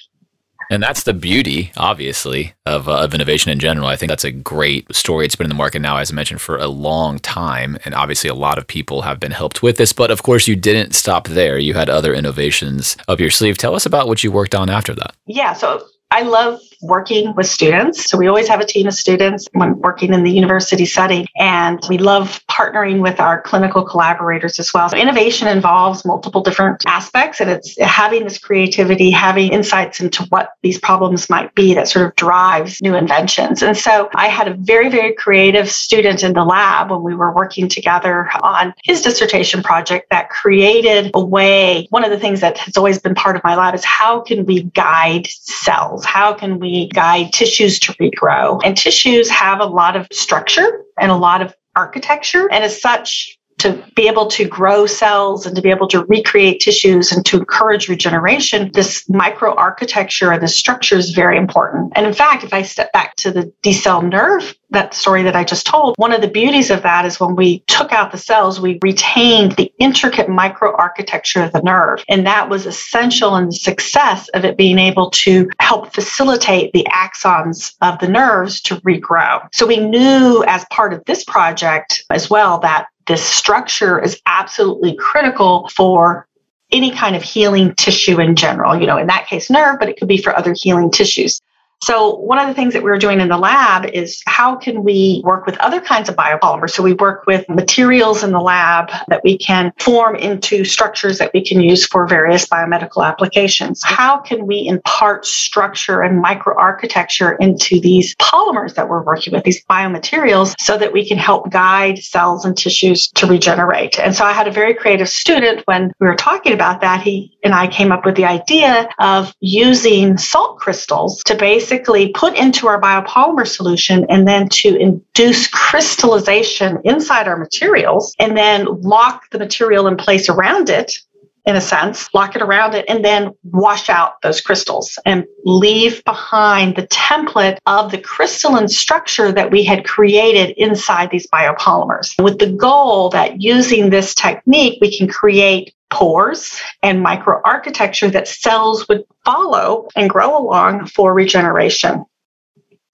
And 0.71 0.81
that's 0.81 1.03
the 1.03 1.13
beauty, 1.13 1.71
obviously, 1.75 2.53
of, 2.65 2.87
uh, 2.87 3.03
of 3.03 3.13
innovation 3.13 3.51
in 3.51 3.59
general. 3.59 3.87
I 3.87 3.97
think 3.97 4.09
that's 4.09 4.23
a 4.23 4.31
great 4.31 4.95
story. 4.95 5.25
It's 5.25 5.35
been 5.35 5.45
in 5.45 5.49
the 5.49 5.55
market 5.55 5.81
now, 5.81 5.97
as 5.97 6.11
I 6.11 6.15
mentioned, 6.15 6.39
for 6.39 6.57
a 6.57 6.67
long 6.67 7.19
time. 7.19 7.77
And 7.83 7.93
obviously, 7.93 8.29
a 8.29 8.33
lot 8.33 8.57
of 8.57 8.65
people 8.65 9.01
have 9.01 9.19
been 9.19 9.31
helped 9.31 9.61
with 9.61 9.75
this. 9.75 9.91
But 9.91 10.11
of 10.11 10.23
course, 10.23 10.47
you 10.47 10.55
didn't 10.55 10.95
stop 10.95 11.27
there. 11.27 11.59
You 11.59 11.73
had 11.73 11.89
other 11.89 12.13
innovations 12.13 12.95
up 13.09 13.19
your 13.19 13.29
sleeve. 13.29 13.57
Tell 13.57 13.75
us 13.75 13.85
about 13.85 14.07
what 14.07 14.23
you 14.23 14.31
worked 14.31 14.55
on 14.55 14.69
after 14.69 14.95
that. 14.95 15.13
Yeah. 15.27 15.53
So 15.53 15.85
I 16.09 16.21
love 16.21 16.61
working 16.81 17.33
with 17.35 17.47
students. 17.47 18.09
So 18.09 18.17
we 18.17 18.27
always 18.27 18.47
have 18.47 18.59
a 18.59 18.65
team 18.65 18.87
of 18.87 18.93
students 18.93 19.47
when 19.53 19.79
working 19.79 20.13
in 20.13 20.23
the 20.23 20.31
university 20.31 20.85
setting. 20.85 21.27
And 21.37 21.79
we 21.89 21.97
love 21.97 22.41
partnering 22.47 23.01
with 23.01 23.19
our 23.19 23.41
clinical 23.41 23.83
collaborators 23.83 24.59
as 24.59 24.73
well. 24.73 24.89
So 24.89 24.97
innovation 24.97 25.47
involves 25.47 26.05
multiple 26.05 26.41
different 26.41 26.83
aspects 26.87 27.39
and 27.39 27.49
it's 27.49 27.79
having 27.79 28.23
this 28.23 28.37
creativity, 28.37 29.11
having 29.11 29.51
insights 29.53 29.99
into 29.99 30.23
what 30.29 30.53
these 30.61 30.79
problems 30.79 31.29
might 31.29 31.53
be 31.55 31.73
that 31.75 31.87
sort 31.87 32.05
of 32.05 32.15
drives 32.15 32.81
new 32.81 32.95
inventions. 32.95 33.61
And 33.61 33.77
so 33.77 34.09
I 34.15 34.27
had 34.27 34.47
a 34.47 34.53
very, 34.53 34.89
very 34.89 35.13
creative 35.13 35.69
student 35.69 36.23
in 36.23 36.33
the 36.33 36.43
lab 36.43 36.91
when 36.91 37.03
we 37.03 37.15
were 37.15 37.33
working 37.33 37.69
together 37.69 38.29
on 38.41 38.73
his 38.83 39.01
dissertation 39.01 39.63
project 39.63 40.09
that 40.09 40.29
created 40.29 41.11
a 41.13 41.23
way. 41.23 41.87
One 41.89 42.03
of 42.03 42.11
the 42.11 42.19
things 42.19 42.41
that 42.41 42.57
has 42.57 42.77
always 42.77 42.99
been 42.99 43.15
part 43.15 43.35
of 43.35 43.43
my 43.43 43.55
lab 43.55 43.75
is 43.75 43.83
how 43.83 44.21
can 44.21 44.45
we 44.45 44.63
guide 44.63 45.27
cells? 45.27 46.05
How 46.05 46.33
can 46.33 46.59
we 46.59 46.70
guide 46.93 47.33
tissues 47.33 47.79
to 47.79 47.93
regrow? 47.93 48.61
And 48.63 48.77
tissues 48.77 49.29
have 49.29 49.59
a 49.59 49.65
lot 49.65 49.95
of 49.95 50.07
structure 50.11 50.83
and 50.99 51.11
a 51.11 51.15
lot 51.15 51.41
of 51.41 51.55
architecture. 51.75 52.51
And 52.51 52.63
as 52.63 52.81
such, 52.81 53.37
to 53.61 53.83
be 53.95 54.07
able 54.07 54.27
to 54.27 54.45
grow 54.45 54.85
cells 54.85 55.45
and 55.45 55.55
to 55.55 55.61
be 55.61 55.69
able 55.69 55.87
to 55.87 56.03
recreate 56.05 56.59
tissues 56.59 57.11
and 57.11 57.25
to 57.25 57.37
encourage 57.37 57.87
regeneration, 57.87 58.71
this 58.73 59.03
microarchitecture 59.05 60.33
and 60.33 60.41
the 60.41 60.47
structure 60.47 60.95
is 60.95 61.11
very 61.11 61.37
important. 61.37 61.93
And 61.95 62.05
in 62.05 62.13
fact, 62.13 62.43
if 62.43 62.53
I 62.53 62.63
step 62.63 62.91
back 62.91 63.15
to 63.17 63.31
the 63.31 63.51
decell 63.63 64.01
nerve, 64.09 64.55
that 64.71 64.93
story 64.93 65.21
that 65.23 65.35
I 65.35 65.43
just 65.43 65.67
told, 65.67 65.95
one 65.97 66.13
of 66.13 66.21
the 66.21 66.29
beauties 66.29 66.69
of 66.69 66.81
that 66.83 67.05
is 67.05 67.19
when 67.19 67.35
we 67.35 67.59
took 67.67 67.91
out 67.91 68.11
the 68.11 68.17
cells, 68.17 68.59
we 68.59 68.79
retained 68.81 69.53
the 69.53 69.71
intricate 69.79 70.27
microarchitecture 70.27 71.45
of 71.45 71.51
the 71.51 71.61
nerve. 71.61 72.03
And 72.07 72.25
that 72.25 72.49
was 72.49 72.65
essential 72.65 73.35
in 73.35 73.47
the 73.47 73.51
success 73.51 74.29
of 74.29 74.45
it 74.45 74.57
being 74.57 74.79
able 74.79 75.09
to 75.11 75.49
help 75.59 75.93
facilitate 75.93 76.71
the 76.73 76.87
axons 76.91 77.75
of 77.81 77.99
the 77.99 78.07
nerves 78.07 78.61
to 78.61 78.77
regrow. 78.77 79.47
So 79.53 79.67
we 79.67 79.77
knew 79.77 80.43
as 80.47 80.65
part 80.71 80.93
of 80.93 81.03
this 81.05 81.23
project 81.25 82.03
as 82.09 82.29
well 82.29 82.59
that 82.59 82.87
this 83.07 83.23
structure 83.23 84.01
is 84.01 84.21
absolutely 84.25 84.95
critical 84.95 85.69
for 85.75 86.27
any 86.71 86.91
kind 86.91 87.15
of 87.15 87.23
healing 87.23 87.75
tissue 87.75 88.19
in 88.19 88.35
general. 88.35 88.79
You 88.79 88.87
know, 88.87 88.97
in 88.97 89.07
that 89.07 89.27
case, 89.27 89.49
nerve, 89.49 89.77
but 89.79 89.89
it 89.89 89.97
could 89.97 90.07
be 90.07 90.21
for 90.21 90.35
other 90.35 90.55
healing 90.57 90.91
tissues. 90.91 91.41
So 91.83 92.15
one 92.15 92.37
of 92.37 92.47
the 92.47 92.53
things 92.53 92.73
that 92.73 92.83
we 92.83 92.91
are 92.91 92.97
doing 92.97 93.19
in 93.19 93.27
the 93.27 93.37
lab 93.37 93.85
is 93.85 94.21
how 94.27 94.55
can 94.55 94.83
we 94.83 95.21
work 95.25 95.47
with 95.47 95.57
other 95.57 95.81
kinds 95.81 96.09
of 96.09 96.15
biopolymers? 96.15 96.71
So 96.71 96.83
we 96.83 96.93
work 96.93 97.25
with 97.25 97.49
materials 97.49 98.23
in 98.23 98.31
the 98.31 98.39
lab 98.39 98.91
that 99.07 99.23
we 99.23 99.37
can 99.37 99.73
form 99.79 100.15
into 100.15 100.63
structures 100.63 101.17
that 101.17 101.31
we 101.33 101.43
can 101.43 101.59
use 101.59 101.87
for 101.87 102.05
various 102.05 102.45
biomedical 102.45 103.03
applications. 103.03 103.81
How 103.83 104.19
can 104.19 104.45
we 104.45 104.67
impart 104.67 105.25
structure 105.25 106.01
and 106.01 106.23
microarchitecture 106.23 107.35
into 107.39 107.79
these 107.79 108.15
polymers 108.17 108.75
that 108.75 108.87
we're 108.87 109.03
working 109.03 109.33
with, 109.33 109.43
these 109.43 109.63
biomaterials, 109.65 110.53
so 110.59 110.77
that 110.77 110.93
we 110.93 111.07
can 111.07 111.17
help 111.17 111.49
guide 111.49 111.97
cells 111.97 112.45
and 112.45 112.55
tissues 112.55 113.07
to 113.15 113.25
regenerate? 113.25 113.97
And 113.97 114.15
so 114.15 114.23
I 114.23 114.33
had 114.33 114.47
a 114.47 114.51
very 114.51 114.75
creative 114.75 115.09
student 115.09 115.63
when 115.65 115.91
we 115.99 116.05
were 116.05 116.15
talking 116.15 116.53
about 116.53 116.81
that. 116.81 117.01
He 117.01 117.39
and 117.43 117.55
I 117.55 117.67
came 117.67 117.91
up 117.91 118.05
with 118.05 118.15
the 118.15 118.25
idea 118.25 118.87
of 118.99 119.33
using 119.39 120.19
salt 120.19 120.59
crystals 120.59 121.23
to 121.23 121.35
base 121.35 121.70
basically 121.71 122.09
put 122.09 122.35
into 122.35 122.67
our 122.67 122.81
biopolymer 122.81 123.47
solution 123.47 124.05
and 124.09 124.27
then 124.27 124.49
to 124.49 124.75
induce 124.75 125.47
crystallization 125.47 126.79
inside 126.83 127.29
our 127.29 127.37
materials 127.37 128.13
and 128.19 128.35
then 128.35 128.65
lock 128.81 129.29
the 129.29 129.39
material 129.39 129.87
in 129.87 129.95
place 129.95 130.27
around 130.27 130.69
it 130.69 130.97
in 131.45 131.55
a 131.55 131.61
sense, 131.61 132.13
lock 132.13 132.35
it 132.35 132.41
around 132.41 132.75
it, 132.75 132.85
and 132.87 133.03
then 133.03 133.31
wash 133.45 133.89
out 133.89 134.21
those 134.21 134.41
crystals 134.41 134.99
and 135.05 135.25
leave 135.43 136.03
behind 136.03 136.75
the 136.75 136.85
template 136.87 137.57
of 137.65 137.89
the 137.89 137.97
crystalline 137.97 138.67
structure 138.67 139.31
that 139.31 139.49
we 139.49 139.63
had 139.63 139.83
created 139.85 140.53
inside 140.57 141.09
these 141.09 141.27
biopolymers. 141.27 142.21
With 142.21 142.37
the 142.37 142.51
goal 142.51 143.09
that 143.09 143.41
using 143.41 143.89
this 143.89 144.13
technique, 144.13 144.77
we 144.81 144.95
can 144.95 145.07
create 145.07 145.73
pores 145.91 146.59
and 146.81 147.05
microarchitecture 147.05 148.11
that 148.11 148.27
cells 148.27 148.87
would 148.87 149.03
follow 149.25 149.87
and 149.95 150.09
grow 150.09 150.37
along 150.37 150.87
for 150.87 151.13
regeneration. 151.13 152.05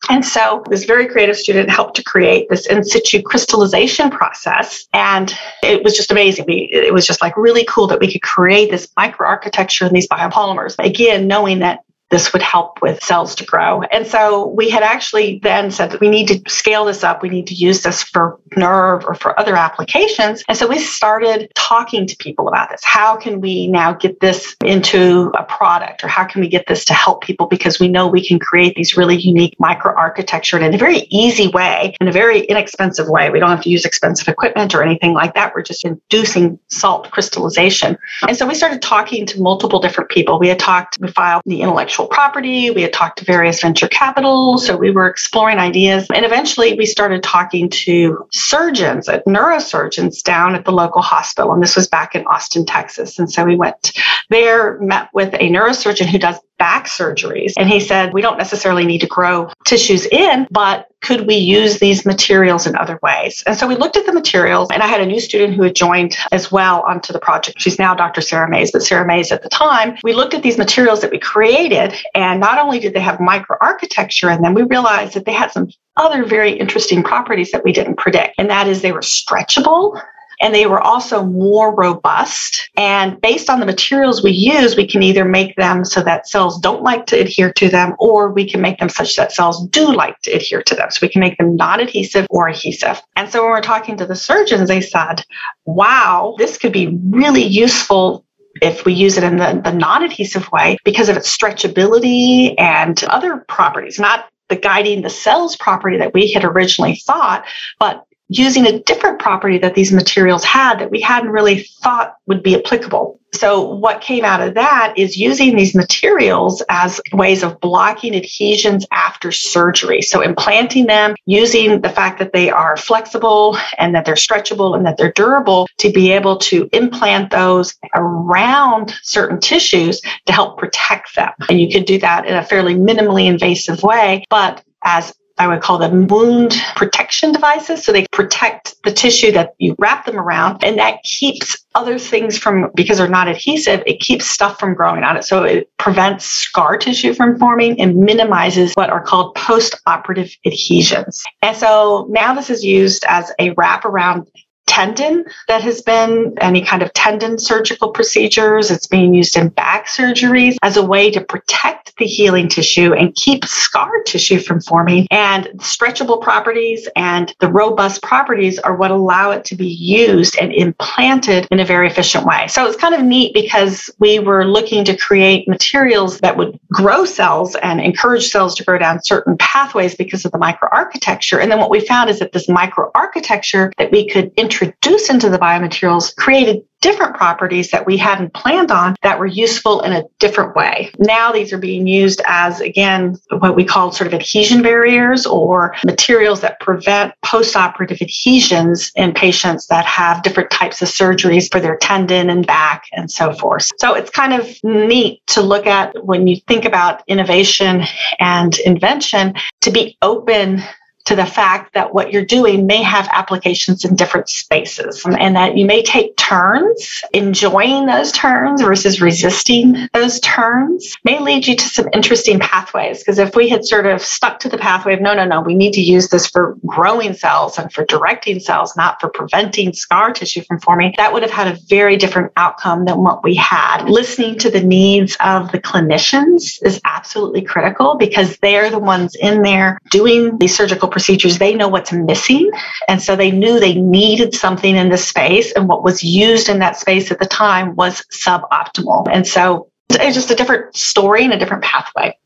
And 0.09 0.23
so 0.23 0.63
this 0.69 0.85
very 0.85 1.07
creative 1.07 1.35
student 1.35 1.69
helped 1.69 1.95
to 1.95 2.03
create 2.03 2.47
this 2.49 2.67
in 2.67 2.83
situ 2.83 3.21
crystallization 3.21 4.09
process. 4.09 4.85
And 4.93 5.33
it 5.63 5.83
was 5.83 5.95
just 5.95 6.11
amazing. 6.11 6.45
We, 6.47 6.69
it 6.71 6.93
was 6.93 7.05
just 7.05 7.21
like 7.21 7.35
really 7.35 7.65
cool 7.65 7.87
that 7.87 7.99
we 7.99 8.11
could 8.11 8.21
create 8.21 8.69
this 8.69 8.87
microarchitecture 8.97 9.87
in 9.87 9.93
these 9.93 10.07
biopolymers. 10.07 10.75
Again, 10.79 11.27
knowing 11.27 11.59
that 11.59 11.79
this 12.09 12.31
would 12.33 12.41
help 12.41 12.81
with 12.81 13.01
cells 13.03 13.35
to 13.35 13.45
grow. 13.45 13.81
And 13.83 14.07
so 14.07 14.47
we 14.47 14.69
had 14.69 14.83
actually 14.83 15.39
then 15.43 15.71
said 15.71 15.91
that 15.91 15.99
we 15.99 16.09
need 16.09 16.27
to 16.27 16.41
scale 16.49 16.85
this 16.85 17.03
up. 17.03 17.21
We 17.21 17.29
need 17.29 17.47
to 17.47 17.53
use 17.53 17.81
this 17.81 18.03
for 18.03 18.39
nerve 18.55 19.05
or 19.05 19.13
for 19.13 19.37
other 19.39 19.55
applications. 19.55 20.43
And 20.47 20.57
so 20.57 20.67
we 20.67 20.79
started 20.79 21.51
talking 21.55 22.07
to 22.07 22.15
people 22.17 22.47
about 22.47 22.69
this. 22.69 22.81
How 22.83 23.17
can 23.17 23.41
we 23.41 23.67
now 23.67 23.93
get 23.93 24.19
this 24.19 24.55
into 24.63 25.31
a 25.37 25.43
product 25.43 26.03
or 26.03 26.07
how 26.07 26.25
can 26.25 26.41
we 26.41 26.47
get 26.47 26.65
this 26.67 26.85
to 26.85 26.93
help 26.93 27.23
people? 27.23 27.47
Because 27.47 27.79
we 27.79 27.89
know 27.89 28.07
we 28.07 28.25
can 28.25 28.39
create 28.39 28.75
these 28.75 28.95
really 28.95 29.17
unique 29.17 29.55
microarchitecture 29.61 30.61
in 30.61 30.73
a 30.73 30.77
very 30.77 31.07
easy 31.09 31.49
way, 31.49 31.95
in 31.99 32.07
a 32.07 32.11
very 32.11 32.41
inexpensive 32.41 33.09
way. 33.09 33.29
We 33.29 33.39
don't 33.39 33.49
have 33.49 33.63
to 33.63 33.69
use 33.69 33.83
expensive 33.83 34.27
equipment 34.27 34.73
or 34.73 34.81
anything 34.81 35.13
like 35.13 35.33
that. 35.33 35.53
We're 35.53 35.61
just 35.61 35.83
inducing 35.83 36.57
salt 36.69 37.11
crystallization. 37.11 37.97
And 38.27 38.37
so 38.37 38.47
we 38.47 38.55
started 38.55 38.81
talking 38.81 39.25
to 39.25 39.41
multiple 39.41 39.79
different 39.79 40.09
people. 40.09 40.39
We 40.39 40.47
had 40.47 40.59
talked, 40.59 40.97
we 41.01 41.09
filed 41.09 41.41
the 41.45 41.61
intellectual 41.61 41.96
intellectual 41.97 42.07
property. 42.07 42.71
We 42.71 42.83
had 42.83 42.93
talked 42.93 43.19
to 43.19 43.25
various 43.25 43.61
venture 43.61 43.87
capital. 43.87 44.57
So 44.57 44.77
we 44.77 44.91
were 44.91 45.07
exploring 45.07 45.57
ideas. 45.57 46.07
And 46.13 46.25
eventually 46.25 46.75
we 46.75 46.85
started 46.85 47.23
talking 47.23 47.69
to 47.69 48.27
surgeons, 48.31 49.09
uh, 49.09 49.21
neurosurgeons 49.27 50.21
down 50.23 50.55
at 50.55 50.65
the 50.65 50.71
local 50.71 51.01
hospital. 51.01 51.53
And 51.53 51.61
this 51.61 51.75
was 51.75 51.87
back 51.87 52.15
in 52.15 52.25
Austin, 52.27 52.65
Texas. 52.65 53.19
And 53.19 53.31
so 53.31 53.45
we 53.45 53.55
went 53.55 53.93
there, 54.29 54.79
met 54.79 55.09
with 55.13 55.33
a 55.33 55.49
neurosurgeon 55.49 56.05
who 56.05 56.19
does 56.19 56.39
back 56.57 56.87
surgeries. 56.87 57.53
And 57.57 57.69
he 57.69 57.79
said, 57.79 58.13
we 58.13 58.21
don't 58.21 58.37
necessarily 58.37 58.85
need 58.85 59.01
to 59.01 59.07
grow 59.07 59.49
tissues 59.65 60.05
in, 60.07 60.47
but 60.51 60.87
could 61.01 61.27
we 61.27 61.35
use 61.35 61.79
these 61.79 62.05
materials 62.05 62.65
in 62.65 62.75
other 62.75 62.99
ways? 63.03 63.43
And 63.45 63.57
so 63.57 63.67
we 63.67 63.75
looked 63.75 63.97
at 63.97 64.05
the 64.05 64.13
materials, 64.13 64.69
and 64.71 64.81
I 64.81 64.87
had 64.87 65.01
a 65.01 65.05
new 65.05 65.19
student 65.19 65.53
who 65.53 65.63
had 65.63 65.75
joined 65.75 66.17
as 66.31 66.51
well 66.51 66.81
onto 66.81 67.13
the 67.13 67.19
project. 67.19 67.61
She's 67.61 67.77
now 67.77 67.93
Dr. 67.93 68.21
Sarah 68.21 68.49
Mays, 68.49 68.71
but 68.71 68.83
Sarah 68.83 69.05
Mays 69.05 69.31
at 69.31 69.43
the 69.43 69.49
time, 69.49 69.97
we 70.03 70.13
looked 70.13 70.33
at 70.33 70.43
these 70.43 70.57
materials 70.57 71.01
that 71.01 71.11
we 71.11 71.19
created, 71.19 71.93
and 72.15 72.39
not 72.39 72.59
only 72.59 72.79
did 72.79 72.93
they 72.93 72.99
have 72.99 73.19
microarchitecture 73.19 74.35
in 74.35 74.41
them, 74.41 74.53
we 74.53 74.63
realized 74.63 75.13
that 75.13 75.25
they 75.25 75.33
had 75.33 75.51
some 75.51 75.69
other 75.95 76.25
very 76.25 76.51
interesting 76.51 77.03
properties 77.03 77.51
that 77.51 77.63
we 77.63 77.71
didn't 77.71 77.97
predict. 77.97 78.35
And 78.37 78.49
that 78.49 78.67
is 78.67 78.81
they 78.81 78.91
were 78.91 79.01
stretchable, 79.01 79.99
and 80.41 80.53
they 80.53 80.65
were 80.65 80.81
also 80.81 81.23
more 81.23 81.73
robust. 81.73 82.69
And 82.77 83.19
based 83.21 83.49
on 83.49 83.59
the 83.59 83.65
materials 83.65 84.23
we 84.23 84.31
use, 84.31 84.75
we 84.75 84.87
can 84.87 85.03
either 85.03 85.25
make 85.25 85.55
them 85.55 85.83
so 85.83 86.01
that 86.03 86.27
cells 86.27 86.59
don't 86.59 86.83
like 86.83 87.05
to 87.07 87.19
adhere 87.19 87.51
to 87.53 87.69
them, 87.69 87.95
or 87.99 88.31
we 88.31 88.49
can 88.49 88.61
make 88.61 88.79
them 88.79 88.89
such 88.89 89.15
that 89.15 89.31
cells 89.31 89.67
do 89.69 89.93
like 89.93 90.19
to 90.21 90.31
adhere 90.31 90.61
to 90.63 90.75
them. 90.75 90.91
So 90.91 90.99
we 91.01 91.09
can 91.09 91.21
make 91.21 91.37
them 91.37 91.55
non 91.55 91.79
adhesive 91.79 92.27
or 92.29 92.47
adhesive. 92.47 93.01
And 93.15 93.31
so 93.31 93.41
when 93.41 93.51
we're 93.51 93.61
talking 93.61 93.97
to 93.97 94.05
the 94.05 94.15
surgeons, 94.15 94.67
they 94.67 94.81
said, 94.81 95.23
wow, 95.65 96.35
this 96.37 96.57
could 96.57 96.73
be 96.73 96.97
really 97.09 97.43
useful 97.43 98.25
if 98.61 98.85
we 98.85 98.93
use 98.93 99.17
it 99.17 99.23
in 99.23 99.37
the, 99.37 99.61
the 99.63 99.73
non 99.73 100.03
adhesive 100.03 100.51
way 100.51 100.77
because 100.83 101.09
of 101.09 101.17
its 101.17 101.35
stretchability 101.35 102.55
and 102.57 103.03
other 103.05 103.45
properties, 103.47 103.99
not 103.99 104.29
the 104.49 104.55
guiding 104.55 105.01
the 105.01 105.09
cells 105.09 105.57
property 105.57 105.97
that 105.97 106.13
we 106.13 106.31
had 106.31 106.45
originally 106.45 106.95
thought, 106.95 107.45
but 107.79 108.05
using 108.29 108.65
a 108.65 108.79
different 108.79 109.19
property 109.19 109.57
that 109.59 109.75
these 109.75 109.91
materials 109.91 110.43
had 110.43 110.79
that 110.79 110.91
we 110.91 111.01
hadn't 111.01 111.29
really 111.29 111.63
thought 111.81 112.15
would 112.25 112.43
be 112.43 112.55
applicable. 112.55 113.19
So, 113.33 113.61
what 113.61 114.01
came 114.01 114.23
out 114.23 114.41
of 114.41 114.53
that 114.55 114.93
is 114.97 115.17
using 115.17 115.55
these 115.55 115.75
materials 115.75 116.63
as 116.69 117.01
ways 117.13 117.43
of 117.43 117.59
blocking 117.59 118.15
adhesions 118.15 118.85
after 118.91 119.31
surgery. 119.31 120.01
So, 120.01 120.21
implanting 120.21 120.87
them 120.87 121.15
using 121.25 121.81
the 121.81 121.89
fact 121.89 122.19
that 122.19 122.31
they 122.31 122.49
are 122.49 122.77
flexible 122.77 123.57
and 123.77 123.93
that 123.93 124.05
they're 124.05 124.15
stretchable 124.15 124.75
and 124.75 124.85
that 124.85 124.97
they're 124.97 125.11
durable 125.11 125.67
to 125.79 125.91
be 125.91 126.11
able 126.13 126.37
to 126.37 126.69
implant 126.71 127.31
those 127.31 127.75
around 127.95 128.95
certain 129.03 129.39
tissues 129.39 130.01
to 130.25 130.33
help 130.33 130.57
protect 130.57 131.15
them. 131.15 131.33
And 131.49 131.59
you 131.59 131.69
could 131.69 131.85
do 131.85 131.99
that 131.99 132.25
in 132.25 132.33
a 132.33 132.43
fairly 132.43 132.75
minimally 132.75 133.27
invasive 133.27 133.83
way, 133.83 134.23
but 134.29 134.63
as 134.83 135.13
I 135.37 135.47
would 135.47 135.61
call 135.61 135.77
them 135.77 136.07
wound 136.07 136.55
protection 136.75 137.31
devices. 137.31 137.83
So 137.83 137.91
they 137.91 138.05
protect 138.11 138.75
the 138.83 138.91
tissue 138.91 139.31
that 139.33 139.53
you 139.59 139.75
wrap 139.77 140.05
them 140.05 140.19
around, 140.19 140.63
and 140.63 140.77
that 140.79 141.03
keeps 141.03 141.63
other 141.75 141.99
things 141.99 142.37
from, 142.37 142.71
because 142.75 142.97
they're 142.97 143.07
not 143.07 143.27
adhesive, 143.27 143.83
it 143.85 143.99
keeps 143.99 144.27
stuff 144.27 144.59
from 144.59 144.73
growing 144.73 145.03
on 145.03 145.15
it. 145.15 145.23
So 145.23 145.43
it 145.43 145.69
prevents 145.77 146.25
scar 146.25 146.77
tissue 146.77 147.13
from 147.13 147.37
forming 147.37 147.79
and 147.79 147.97
minimizes 147.97 148.73
what 148.73 148.89
are 148.89 149.01
called 149.01 149.35
post 149.35 149.79
operative 149.85 150.31
adhesions. 150.45 151.23
And 151.41 151.55
so 151.55 152.07
now 152.09 152.33
this 152.33 152.49
is 152.49 152.63
used 152.63 153.05
as 153.07 153.31
a 153.39 153.51
wrap 153.51 153.85
around 153.85 154.27
tendon 154.67 155.25
that 155.47 155.61
has 155.63 155.81
been 155.81 156.35
any 156.39 156.63
kind 156.63 156.83
of 156.83 156.93
tendon 156.93 157.39
surgical 157.39 157.89
procedures. 157.89 158.69
It's 158.69 158.85
being 158.85 159.13
used 159.13 159.35
in 159.35 159.49
back 159.49 159.87
surgeries 159.87 160.57
as 160.61 160.77
a 160.77 160.85
way 160.85 161.09
to 161.09 161.21
protect 161.21 161.97
the 161.97 162.05
healing 162.05 162.47
tissue 162.47 162.93
and 162.93 163.15
keep 163.15 163.43
scar 163.45 164.03
tissue 164.05 164.39
from 164.39 164.61
forming. 164.61 165.07
And 165.09 165.45
stretchable 165.57 166.21
properties 166.21 166.87
and 166.95 167.33
the 167.39 167.51
robust 167.51 168.03
properties 168.03 168.59
are 168.59 168.75
what 168.75 168.91
allow 168.91 169.31
it 169.31 169.45
to 169.45 169.55
be 169.55 169.67
used 169.67 170.37
and 170.39 170.53
implanted 170.53 171.47
in 171.49 171.59
a 171.59 171.65
very 171.65 171.87
efficient 171.87 172.25
way. 172.25 172.47
So 172.47 172.67
it's 172.67 172.77
kind 172.77 172.93
of 172.93 173.01
neat 173.01 173.33
because 173.33 173.89
we 173.97 174.19
were 174.19 174.45
looking 174.45 174.85
to 174.85 174.95
create 174.95 175.47
materials 175.47 176.19
that 176.19 176.37
would 176.37 176.59
grow 176.71 177.05
cells 177.05 177.55
and 177.55 177.81
encourage 177.81 178.27
cells 178.27 178.53
to 178.55 178.63
grow 178.63 178.77
down 178.77 179.01
certain 179.03 179.37
pathways 179.37 179.95
because 179.95 180.25
of 180.25 180.31
the 180.31 180.37
microarchitecture. 180.37 181.41
And 181.41 181.51
then 181.51 181.57
what 181.57 181.71
we 181.71 181.79
found 181.79 182.09
is 182.09 182.19
that 182.19 182.33
this 182.33 182.47
microarchitecture 182.47 183.71
that 183.77 183.91
we 183.91 184.07
could 184.07 184.31
introduce 184.37 184.56
into 184.61 185.29
the 185.29 185.39
biomaterials 185.39 186.15
created 186.15 186.63
different 186.81 187.15
properties 187.15 187.71
that 187.71 187.85
we 187.85 187.97
hadn't 187.97 188.33
planned 188.33 188.71
on 188.71 188.95
that 189.01 189.19
were 189.19 189.25
useful 189.25 189.81
in 189.81 189.93
a 189.93 190.03
different 190.19 190.55
way. 190.55 190.91
Now 190.99 191.31
these 191.31 191.51
are 191.51 191.57
being 191.57 191.87
used 191.87 192.21
as, 192.25 192.61
again, 192.61 193.17
what 193.29 193.55
we 193.55 193.65
call 193.65 193.91
sort 193.91 194.07
of 194.07 194.13
adhesion 194.13 194.61
barriers 194.61 195.25
or 195.25 195.75
materials 195.83 196.41
that 196.41 196.59
prevent 196.59 197.13
postoperative 197.25 198.01
adhesions 198.01 198.91
in 198.95 199.13
patients 199.13 199.67
that 199.67 199.85
have 199.85 200.21
different 200.21 200.51
types 200.51 200.81
of 200.81 200.87
surgeries 200.87 201.51
for 201.51 201.59
their 201.59 201.77
tendon 201.77 202.29
and 202.29 202.45
back 202.45 202.83
and 202.93 203.09
so 203.09 203.33
forth. 203.33 203.69
So 203.79 203.95
it's 203.95 204.11
kind 204.11 204.33
of 204.33 204.47
neat 204.63 205.25
to 205.27 205.41
look 205.41 205.65
at 205.65 206.05
when 206.05 206.27
you 206.27 206.37
think 206.47 206.65
about 206.65 207.01
innovation 207.07 207.83
and 208.19 208.57
invention 208.59 209.33
to 209.61 209.71
be 209.71 209.97
open 210.01 210.61
to 211.07 211.15
the 211.15 211.25
fact 211.25 211.73
that 211.73 211.93
what 211.93 212.11
you're 212.11 212.25
doing 212.25 212.67
may 212.67 212.83
have 212.83 213.07
applications 213.13 213.85
in 213.85 213.95
different 213.95 214.27
spaces 214.27 215.05
and 215.05 215.37
that 215.37 215.57
you 215.57 215.65
may 215.65 215.81
take 215.81 216.17
turns 216.17 217.01
enjoying 217.13 217.85
those 217.85 218.11
turns 218.11 218.61
versus 218.61 218.99
resisting 218.99 219.87
those 219.93 220.19
turns 220.19 220.97
may 221.05 221.17
lead 221.19 221.47
you 221.47 221.55
to 221.55 221.63
some 221.63 221.87
interesting 221.93 222.39
pathways. 222.39 222.99
Because 222.99 223.19
if 223.19 223.37
we 223.37 223.47
had 223.47 223.63
sort 223.63 223.85
of 223.85 224.01
stuck 224.01 224.39
to 224.39 224.49
the 224.49 224.57
pathway 224.57 224.95
of 224.95 224.99
no 224.99 225.13
no 225.13 225.23
no 225.23 225.39
we 225.39 225.55
need 225.55 225.71
to 225.71 225.81
use 225.81 226.09
this 226.09 226.27
for 226.27 226.57
growing 226.65 227.13
cells 227.13 227.57
and 227.57 227.71
for 227.71 227.85
directing 227.85 228.41
cells 228.41 228.75
not 228.75 228.99
for 228.99 229.09
preventing 229.09 229.71
scar 229.71 230.11
tissue 230.11 230.43
from 230.43 230.59
forming 230.59 230.93
that 230.97 231.13
would 231.13 231.21
have 231.21 231.31
had 231.31 231.47
a 231.47 231.57
very 231.69 231.95
different 231.95 232.33
outcome 232.35 232.83
than 232.83 233.01
what 233.01 233.23
we 233.23 233.33
had. 233.33 233.85
Listening 233.85 234.37
to 234.39 234.51
the 234.51 234.61
needs 234.61 235.15
of 235.21 235.53
the 235.53 235.59
clinicians 235.59 236.61
is 236.63 236.81
absolutely 236.83 237.43
critical 237.43 237.95
because 237.95 238.37
they're 238.39 238.69
the 238.69 238.77
ones 238.77 239.15
in 239.15 239.41
there 239.41 239.79
doing 239.89 240.37
the 240.37 240.49
surgical 240.49 240.89
procedures, 240.97 241.37
they 241.37 241.53
know 241.53 241.67
what's 241.67 241.91
missing. 241.91 242.49
And 242.87 242.99
so 242.99 243.15
they 243.15 243.29
knew 243.29 243.59
they 243.59 243.75
needed 243.75 244.33
something 244.33 244.75
in 244.75 244.89
this 244.89 245.07
space. 245.07 245.51
And 245.51 245.67
what 245.67 245.83
was 245.83 246.03
used 246.03 246.49
in 246.49 246.57
that 246.59 246.75
space 246.75 247.11
at 247.11 247.19
the 247.19 247.27
time 247.27 247.75
was 247.75 248.03
suboptimal. 248.11 249.07
And 249.11 249.27
so 249.27 249.69
it's 249.91 250.15
just 250.15 250.31
a 250.31 250.35
different 250.35 250.75
story 250.75 251.23
and 251.23 251.33
a 251.33 251.37
different 251.37 251.63
pathway. 251.63 252.17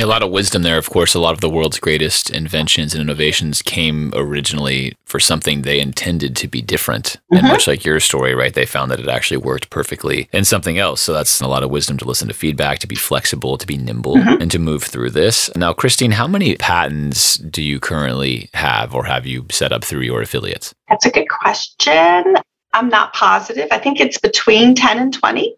A 0.00 0.06
lot 0.06 0.22
of 0.22 0.30
wisdom 0.30 0.62
there. 0.62 0.78
Of 0.78 0.90
course, 0.90 1.14
a 1.14 1.18
lot 1.18 1.34
of 1.34 1.40
the 1.40 1.50
world's 1.50 1.80
greatest 1.80 2.30
inventions 2.30 2.94
and 2.94 3.02
innovations 3.02 3.62
came 3.62 4.12
originally 4.14 4.94
for 5.04 5.18
something 5.18 5.62
they 5.62 5.80
intended 5.80 6.36
to 6.36 6.46
be 6.46 6.62
different. 6.62 7.16
Mm-hmm. 7.32 7.36
And 7.36 7.48
much 7.48 7.66
like 7.66 7.84
your 7.84 7.98
story, 7.98 8.34
right? 8.34 8.54
They 8.54 8.64
found 8.64 8.92
that 8.92 9.00
it 9.00 9.08
actually 9.08 9.38
worked 9.38 9.70
perfectly 9.70 10.28
in 10.32 10.44
something 10.44 10.78
else. 10.78 11.00
So 11.00 11.12
that's 11.12 11.40
a 11.40 11.48
lot 11.48 11.64
of 11.64 11.70
wisdom 11.70 11.96
to 11.98 12.04
listen 12.04 12.28
to 12.28 12.34
feedback, 12.34 12.78
to 12.78 12.86
be 12.86 12.94
flexible, 12.94 13.58
to 13.58 13.66
be 13.66 13.76
nimble, 13.76 14.14
mm-hmm. 14.14 14.40
and 14.40 14.50
to 14.52 14.60
move 14.60 14.84
through 14.84 15.10
this. 15.10 15.50
Now, 15.56 15.72
Christine, 15.72 16.12
how 16.12 16.28
many 16.28 16.56
patents 16.56 17.36
do 17.36 17.60
you 17.60 17.80
currently 17.80 18.50
have 18.54 18.94
or 18.94 19.04
have 19.04 19.26
you 19.26 19.46
set 19.50 19.72
up 19.72 19.84
through 19.84 20.02
your 20.02 20.22
affiliates? 20.22 20.72
That's 20.88 21.06
a 21.06 21.10
good 21.10 21.28
question. 21.28 22.36
I'm 22.72 22.88
not 22.88 23.14
positive. 23.14 23.66
I 23.72 23.78
think 23.78 23.98
it's 23.98 24.18
between 24.18 24.76
10 24.76 24.98
and 24.98 25.12
20. 25.12 25.56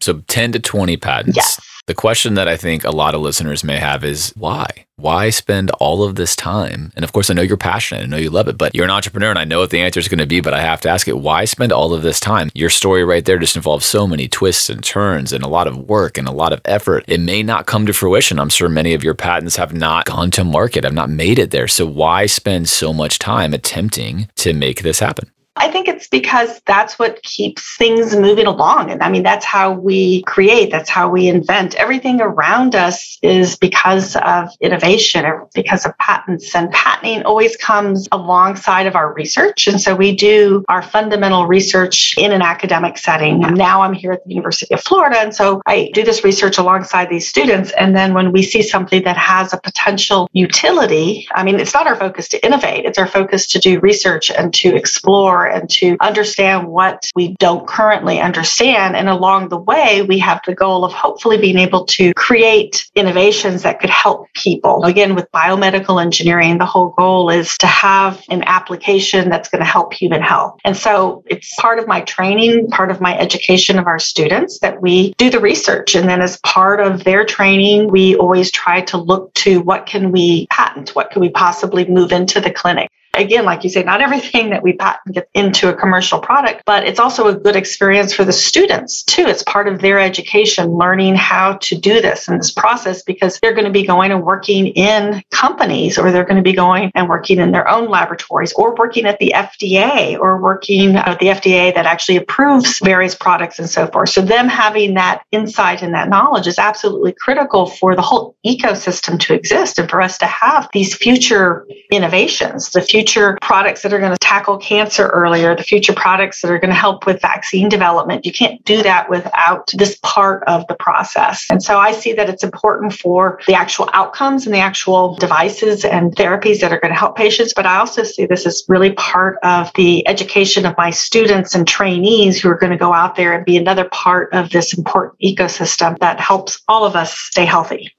So 0.00 0.20
10 0.20 0.52
to 0.52 0.60
20 0.60 0.96
patents. 0.98 1.36
Yes. 1.36 1.60
The 1.88 1.94
question 1.94 2.34
that 2.34 2.46
I 2.46 2.56
think 2.56 2.84
a 2.84 2.92
lot 2.92 3.16
of 3.16 3.22
listeners 3.22 3.64
may 3.64 3.76
have 3.76 4.04
is 4.04 4.32
why? 4.36 4.86
Why 4.94 5.30
spend 5.30 5.72
all 5.72 6.04
of 6.04 6.14
this 6.14 6.36
time? 6.36 6.92
And 6.94 7.04
of 7.04 7.12
course, 7.12 7.28
I 7.28 7.34
know 7.34 7.42
you're 7.42 7.56
passionate, 7.56 8.04
I 8.04 8.06
know 8.06 8.18
you 8.18 8.30
love 8.30 8.46
it, 8.46 8.56
but 8.56 8.72
you're 8.72 8.84
an 8.84 8.90
entrepreneur 8.92 9.30
and 9.30 9.38
I 9.38 9.44
know 9.44 9.58
what 9.58 9.70
the 9.70 9.80
answer 9.80 9.98
is 9.98 10.06
going 10.06 10.20
to 10.20 10.26
be, 10.26 10.40
but 10.40 10.54
I 10.54 10.60
have 10.60 10.80
to 10.82 10.88
ask 10.88 11.08
it 11.08 11.18
why 11.18 11.44
spend 11.44 11.72
all 11.72 11.92
of 11.92 12.02
this 12.02 12.20
time? 12.20 12.52
Your 12.54 12.70
story 12.70 13.02
right 13.02 13.24
there 13.24 13.40
just 13.40 13.56
involves 13.56 13.84
so 13.84 14.06
many 14.06 14.28
twists 14.28 14.70
and 14.70 14.84
turns 14.84 15.32
and 15.32 15.42
a 15.42 15.48
lot 15.48 15.66
of 15.66 15.76
work 15.76 16.16
and 16.18 16.28
a 16.28 16.32
lot 16.32 16.52
of 16.52 16.60
effort. 16.66 17.04
It 17.08 17.18
may 17.18 17.42
not 17.42 17.66
come 17.66 17.84
to 17.86 17.92
fruition. 17.92 18.38
I'm 18.38 18.48
sure 18.48 18.68
many 18.68 18.94
of 18.94 19.02
your 19.02 19.14
patents 19.14 19.56
have 19.56 19.74
not 19.74 20.04
gone 20.04 20.30
to 20.32 20.44
market, 20.44 20.84
have 20.84 20.94
not 20.94 21.10
made 21.10 21.40
it 21.40 21.50
there. 21.50 21.66
So 21.66 21.84
why 21.84 22.26
spend 22.26 22.68
so 22.68 22.92
much 22.92 23.18
time 23.18 23.52
attempting 23.52 24.28
to 24.36 24.52
make 24.52 24.82
this 24.82 25.00
happen? 25.00 25.31
I 25.56 25.68
think 25.70 25.86
it's 25.86 26.08
because 26.08 26.60
that's 26.66 26.98
what 26.98 27.22
keeps 27.22 27.76
things 27.76 28.16
moving 28.16 28.46
along. 28.46 28.90
And 28.90 29.02
I 29.02 29.10
mean, 29.10 29.22
that's 29.22 29.44
how 29.44 29.72
we 29.72 30.22
create, 30.22 30.70
that's 30.70 30.88
how 30.88 31.10
we 31.10 31.28
invent. 31.28 31.74
Everything 31.74 32.20
around 32.20 32.74
us 32.74 33.18
is 33.22 33.56
because 33.56 34.16
of 34.16 34.48
innovation 34.60 35.26
or 35.26 35.48
because 35.54 35.84
of 35.84 35.96
patents. 35.98 36.54
And 36.54 36.70
patenting 36.72 37.24
always 37.24 37.56
comes 37.56 38.08
alongside 38.12 38.86
of 38.86 38.96
our 38.96 39.12
research. 39.12 39.66
And 39.66 39.80
so 39.80 39.94
we 39.94 40.16
do 40.16 40.64
our 40.68 40.82
fundamental 40.82 41.46
research 41.46 42.14
in 42.16 42.32
an 42.32 42.40
academic 42.40 42.96
setting. 42.96 43.40
Now 43.40 43.82
I'm 43.82 43.92
here 43.92 44.12
at 44.12 44.24
the 44.24 44.30
University 44.30 44.74
of 44.74 44.82
Florida. 44.82 45.18
And 45.18 45.34
so 45.34 45.60
I 45.66 45.90
do 45.92 46.02
this 46.02 46.24
research 46.24 46.56
alongside 46.56 47.10
these 47.10 47.28
students. 47.28 47.72
And 47.72 47.94
then 47.94 48.14
when 48.14 48.32
we 48.32 48.42
see 48.42 48.62
something 48.62 49.02
that 49.04 49.18
has 49.18 49.52
a 49.52 49.58
potential 49.58 50.30
utility, 50.32 51.28
I 51.34 51.44
mean, 51.44 51.60
it's 51.60 51.74
not 51.74 51.86
our 51.86 51.96
focus 51.96 52.28
to 52.28 52.44
innovate, 52.44 52.86
it's 52.86 52.98
our 52.98 53.06
focus 53.06 53.46
to 53.48 53.58
do 53.58 53.80
research 53.80 54.30
and 54.30 54.52
to 54.54 54.74
explore 54.74 55.41
and 55.46 55.68
to 55.70 55.96
understand 56.00 56.68
what 56.68 57.10
we 57.14 57.34
don't 57.38 57.66
currently 57.66 58.20
understand. 58.20 58.96
And 58.96 59.08
along 59.08 59.48
the 59.48 59.58
way, 59.58 60.02
we 60.02 60.18
have 60.18 60.40
the 60.46 60.54
goal 60.54 60.84
of 60.84 60.92
hopefully 60.92 61.38
being 61.38 61.58
able 61.58 61.84
to 61.86 62.12
create 62.14 62.90
innovations 62.94 63.62
that 63.62 63.80
could 63.80 63.90
help 63.90 64.32
people. 64.34 64.84
Again, 64.84 65.14
with 65.14 65.30
biomedical 65.32 66.00
engineering, 66.00 66.58
the 66.58 66.66
whole 66.66 66.90
goal 66.90 67.30
is 67.30 67.56
to 67.58 67.66
have 67.66 68.22
an 68.28 68.42
application 68.44 69.28
that's 69.28 69.48
going 69.48 69.60
to 69.60 69.66
help 69.66 69.92
human 69.92 70.22
health. 70.22 70.58
And 70.64 70.76
so 70.76 71.22
it's 71.26 71.54
part 71.60 71.78
of 71.78 71.86
my 71.86 72.00
training, 72.02 72.68
part 72.68 72.90
of 72.90 73.00
my 73.00 73.18
education 73.18 73.78
of 73.78 73.86
our 73.86 73.98
students 73.98 74.58
that 74.60 74.80
we 74.80 75.14
do 75.18 75.30
the 75.30 75.40
research. 75.40 75.94
And 75.94 76.08
then 76.08 76.20
as 76.20 76.38
part 76.40 76.80
of 76.80 77.04
their 77.04 77.24
training, 77.24 77.90
we 77.90 78.16
always 78.16 78.50
try 78.50 78.80
to 78.82 78.96
look 78.96 79.32
to 79.34 79.60
what 79.60 79.86
can 79.86 80.12
we 80.12 80.46
patent? 80.48 80.90
What 80.90 81.10
can 81.10 81.20
we 81.20 81.30
possibly 81.30 81.86
move 81.86 82.12
into 82.12 82.40
the 82.40 82.50
clinic? 82.50 82.90
Again, 83.14 83.44
like 83.44 83.62
you 83.62 83.68
say, 83.68 83.82
not 83.82 84.00
everything 84.00 84.50
that 84.50 84.62
we 84.62 84.72
patent 84.72 85.14
gets 85.14 85.30
into 85.34 85.68
a 85.68 85.74
commercial 85.74 86.18
product, 86.18 86.62
but 86.64 86.84
it's 86.84 86.98
also 86.98 87.28
a 87.28 87.34
good 87.34 87.56
experience 87.56 88.14
for 88.14 88.24
the 88.24 88.32
students 88.32 89.02
too. 89.02 89.26
It's 89.26 89.42
part 89.42 89.68
of 89.68 89.82
their 89.82 89.98
education, 89.98 90.78
learning 90.78 91.16
how 91.16 91.58
to 91.58 91.76
do 91.76 92.00
this 92.00 92.26
in 92.26 92.38
this 92.38 92.50
process 92.50 93.02
because 93.02 93.38
they're 93.40 93.52
going 93.52 93.66
to 93.66 93.70
be 93.70 93.84
going 93.84 94.12
and 94.12 94.24
working 94.24 94.68
in 94.68 95.22
companies 95.30 95.98
or 95.98 96.10
they're 96.10 96.24
going 96.24 96.38
to 96.38 96.42
be 96.42 96.54
going 96.54 96.90
and 96.94 97.06
working 97.06 97.38
in 97.38 97.52
their 97.52 97.68
own 97.68 97.90
laboratories 97.90 98.54
or 98.54 98.74
working 98.76 99.04
at 99.04 99.18
the 99.18 99.34
FDA 99.36 100.18
or 100.18 100.40
working 100.40 100.96
at 100.96 101.18
the 101.18 101.26
FDA 101.26 101.74
that 101.74 101.84
actually 101.84 102.16
approves 102.16 102.78
various 102.78 103.14
products 103.14 103.58
and 103.58 103.68
so 103.68 103.88
forth. 103.88 104.08
So 104.08 104.22
them 104.22 104.48
having 104.48 104.94
that 104.94 105.22
insight 105.30 105.82
and 105.82 105.92
that 105.92 106.08
knowledge 106.08 106.46
is 106.46 106.58
absolutely 106.58 107.12
critical 107.12 107.66
for 107.66 107.94
the 107.94 108.00
whole 108.00 108.36
ecosystem 108.46 109.20
to 109.20 109.34
exist 109.34 109.78
and 109.78 109.90
for 109.90 110.00
us 110.00 110.16
to 110.16 110.26
have 110.26 110.70
these 110.72 110.94
future 110.94 111.66
innovations, 111.90 112.70
the 112.70 112.80
future 112.80 113.01
future 113.02 113.36
products 113.42 113.82
that 113.82 113.92
are 113.92 113.98
going 113.98 114.12
to 114.12 114.18
tackle 114.18 114.56
cancer 114.58 115.08
earlier, 115.08 115.56
the 115.56 115.64
future 115.64 115.92
products 115.92 116.40
that 116.40 116.52
are 116.52 116.58
going 116.60 116.70
to 116.70 116.74
help 116.74 117.04
with 117.04 117.20
vaccine 117.20 117.68
development. 117.68 118.24
You 118.24 118.32
can't 118.32 118.64
do 118.64 118.80
that 118.84 119.10
without 119.10 119.68
this 119.74 119.98
part 120.04 120.44
of 120.46 120.64
the 120.68 120.76
process. 120.76 121.46
And 121.50 121.60
so 121.60 121.78
I 121.78 121.90
see 121.90 122.12
that 122.12 122.28
it's 122.28 122.44
important 122.44 122.92
for 122.92 123.40
the 123.48 123.54
actual 123.54 123.90
outcomes 123.92 124.46
and 124.46 124.54
the 124.54 124.60
actual 124.60 125.16
devices 125.16 125.84
and 125.84 126.14
therapies 126.14 126.60
that 126.60 126.72
are 126.72 126.78
going 126.78 126.92
to 126.92 126.98
help 126.98 127.16
patients. 127.16 127.52
But 127.54 127.66
I 127.66 127.78
also 127.78 128.04
see 128.04 128.24
this 128.24 128.46
as 128.46 128.62
really 128.68 128.92
part 128.92 129.38
of 129.42 129.72
the 129.74 130.06
education 130.06 130.64
of 130.64 130.76
my 130.78 130.90
students 130.90 131.56
and 131.56 131.66
trainees 131.66 132.40
who 132.40 132.50
are 132.50 132.58
going 132.58 132.72
to 132.72 132.78
go 132.78 132.92
out 132.92 133.16
there 133.16 133.32
and 133.32 133.44
be 133.44 133.56
another 133.56 133.88
part 133.90 134.32
of 134.32 134.50
this 134.50 134.78
important 134.78 135.18
ecosystem 135.20 135.98
that 135.98 136.20
helps 136.20 136.62
all 136.68 136.84
of 136.84 136.94
us 136.94 137.18
stay 137.18 137.44
healthy. 137.44 137.92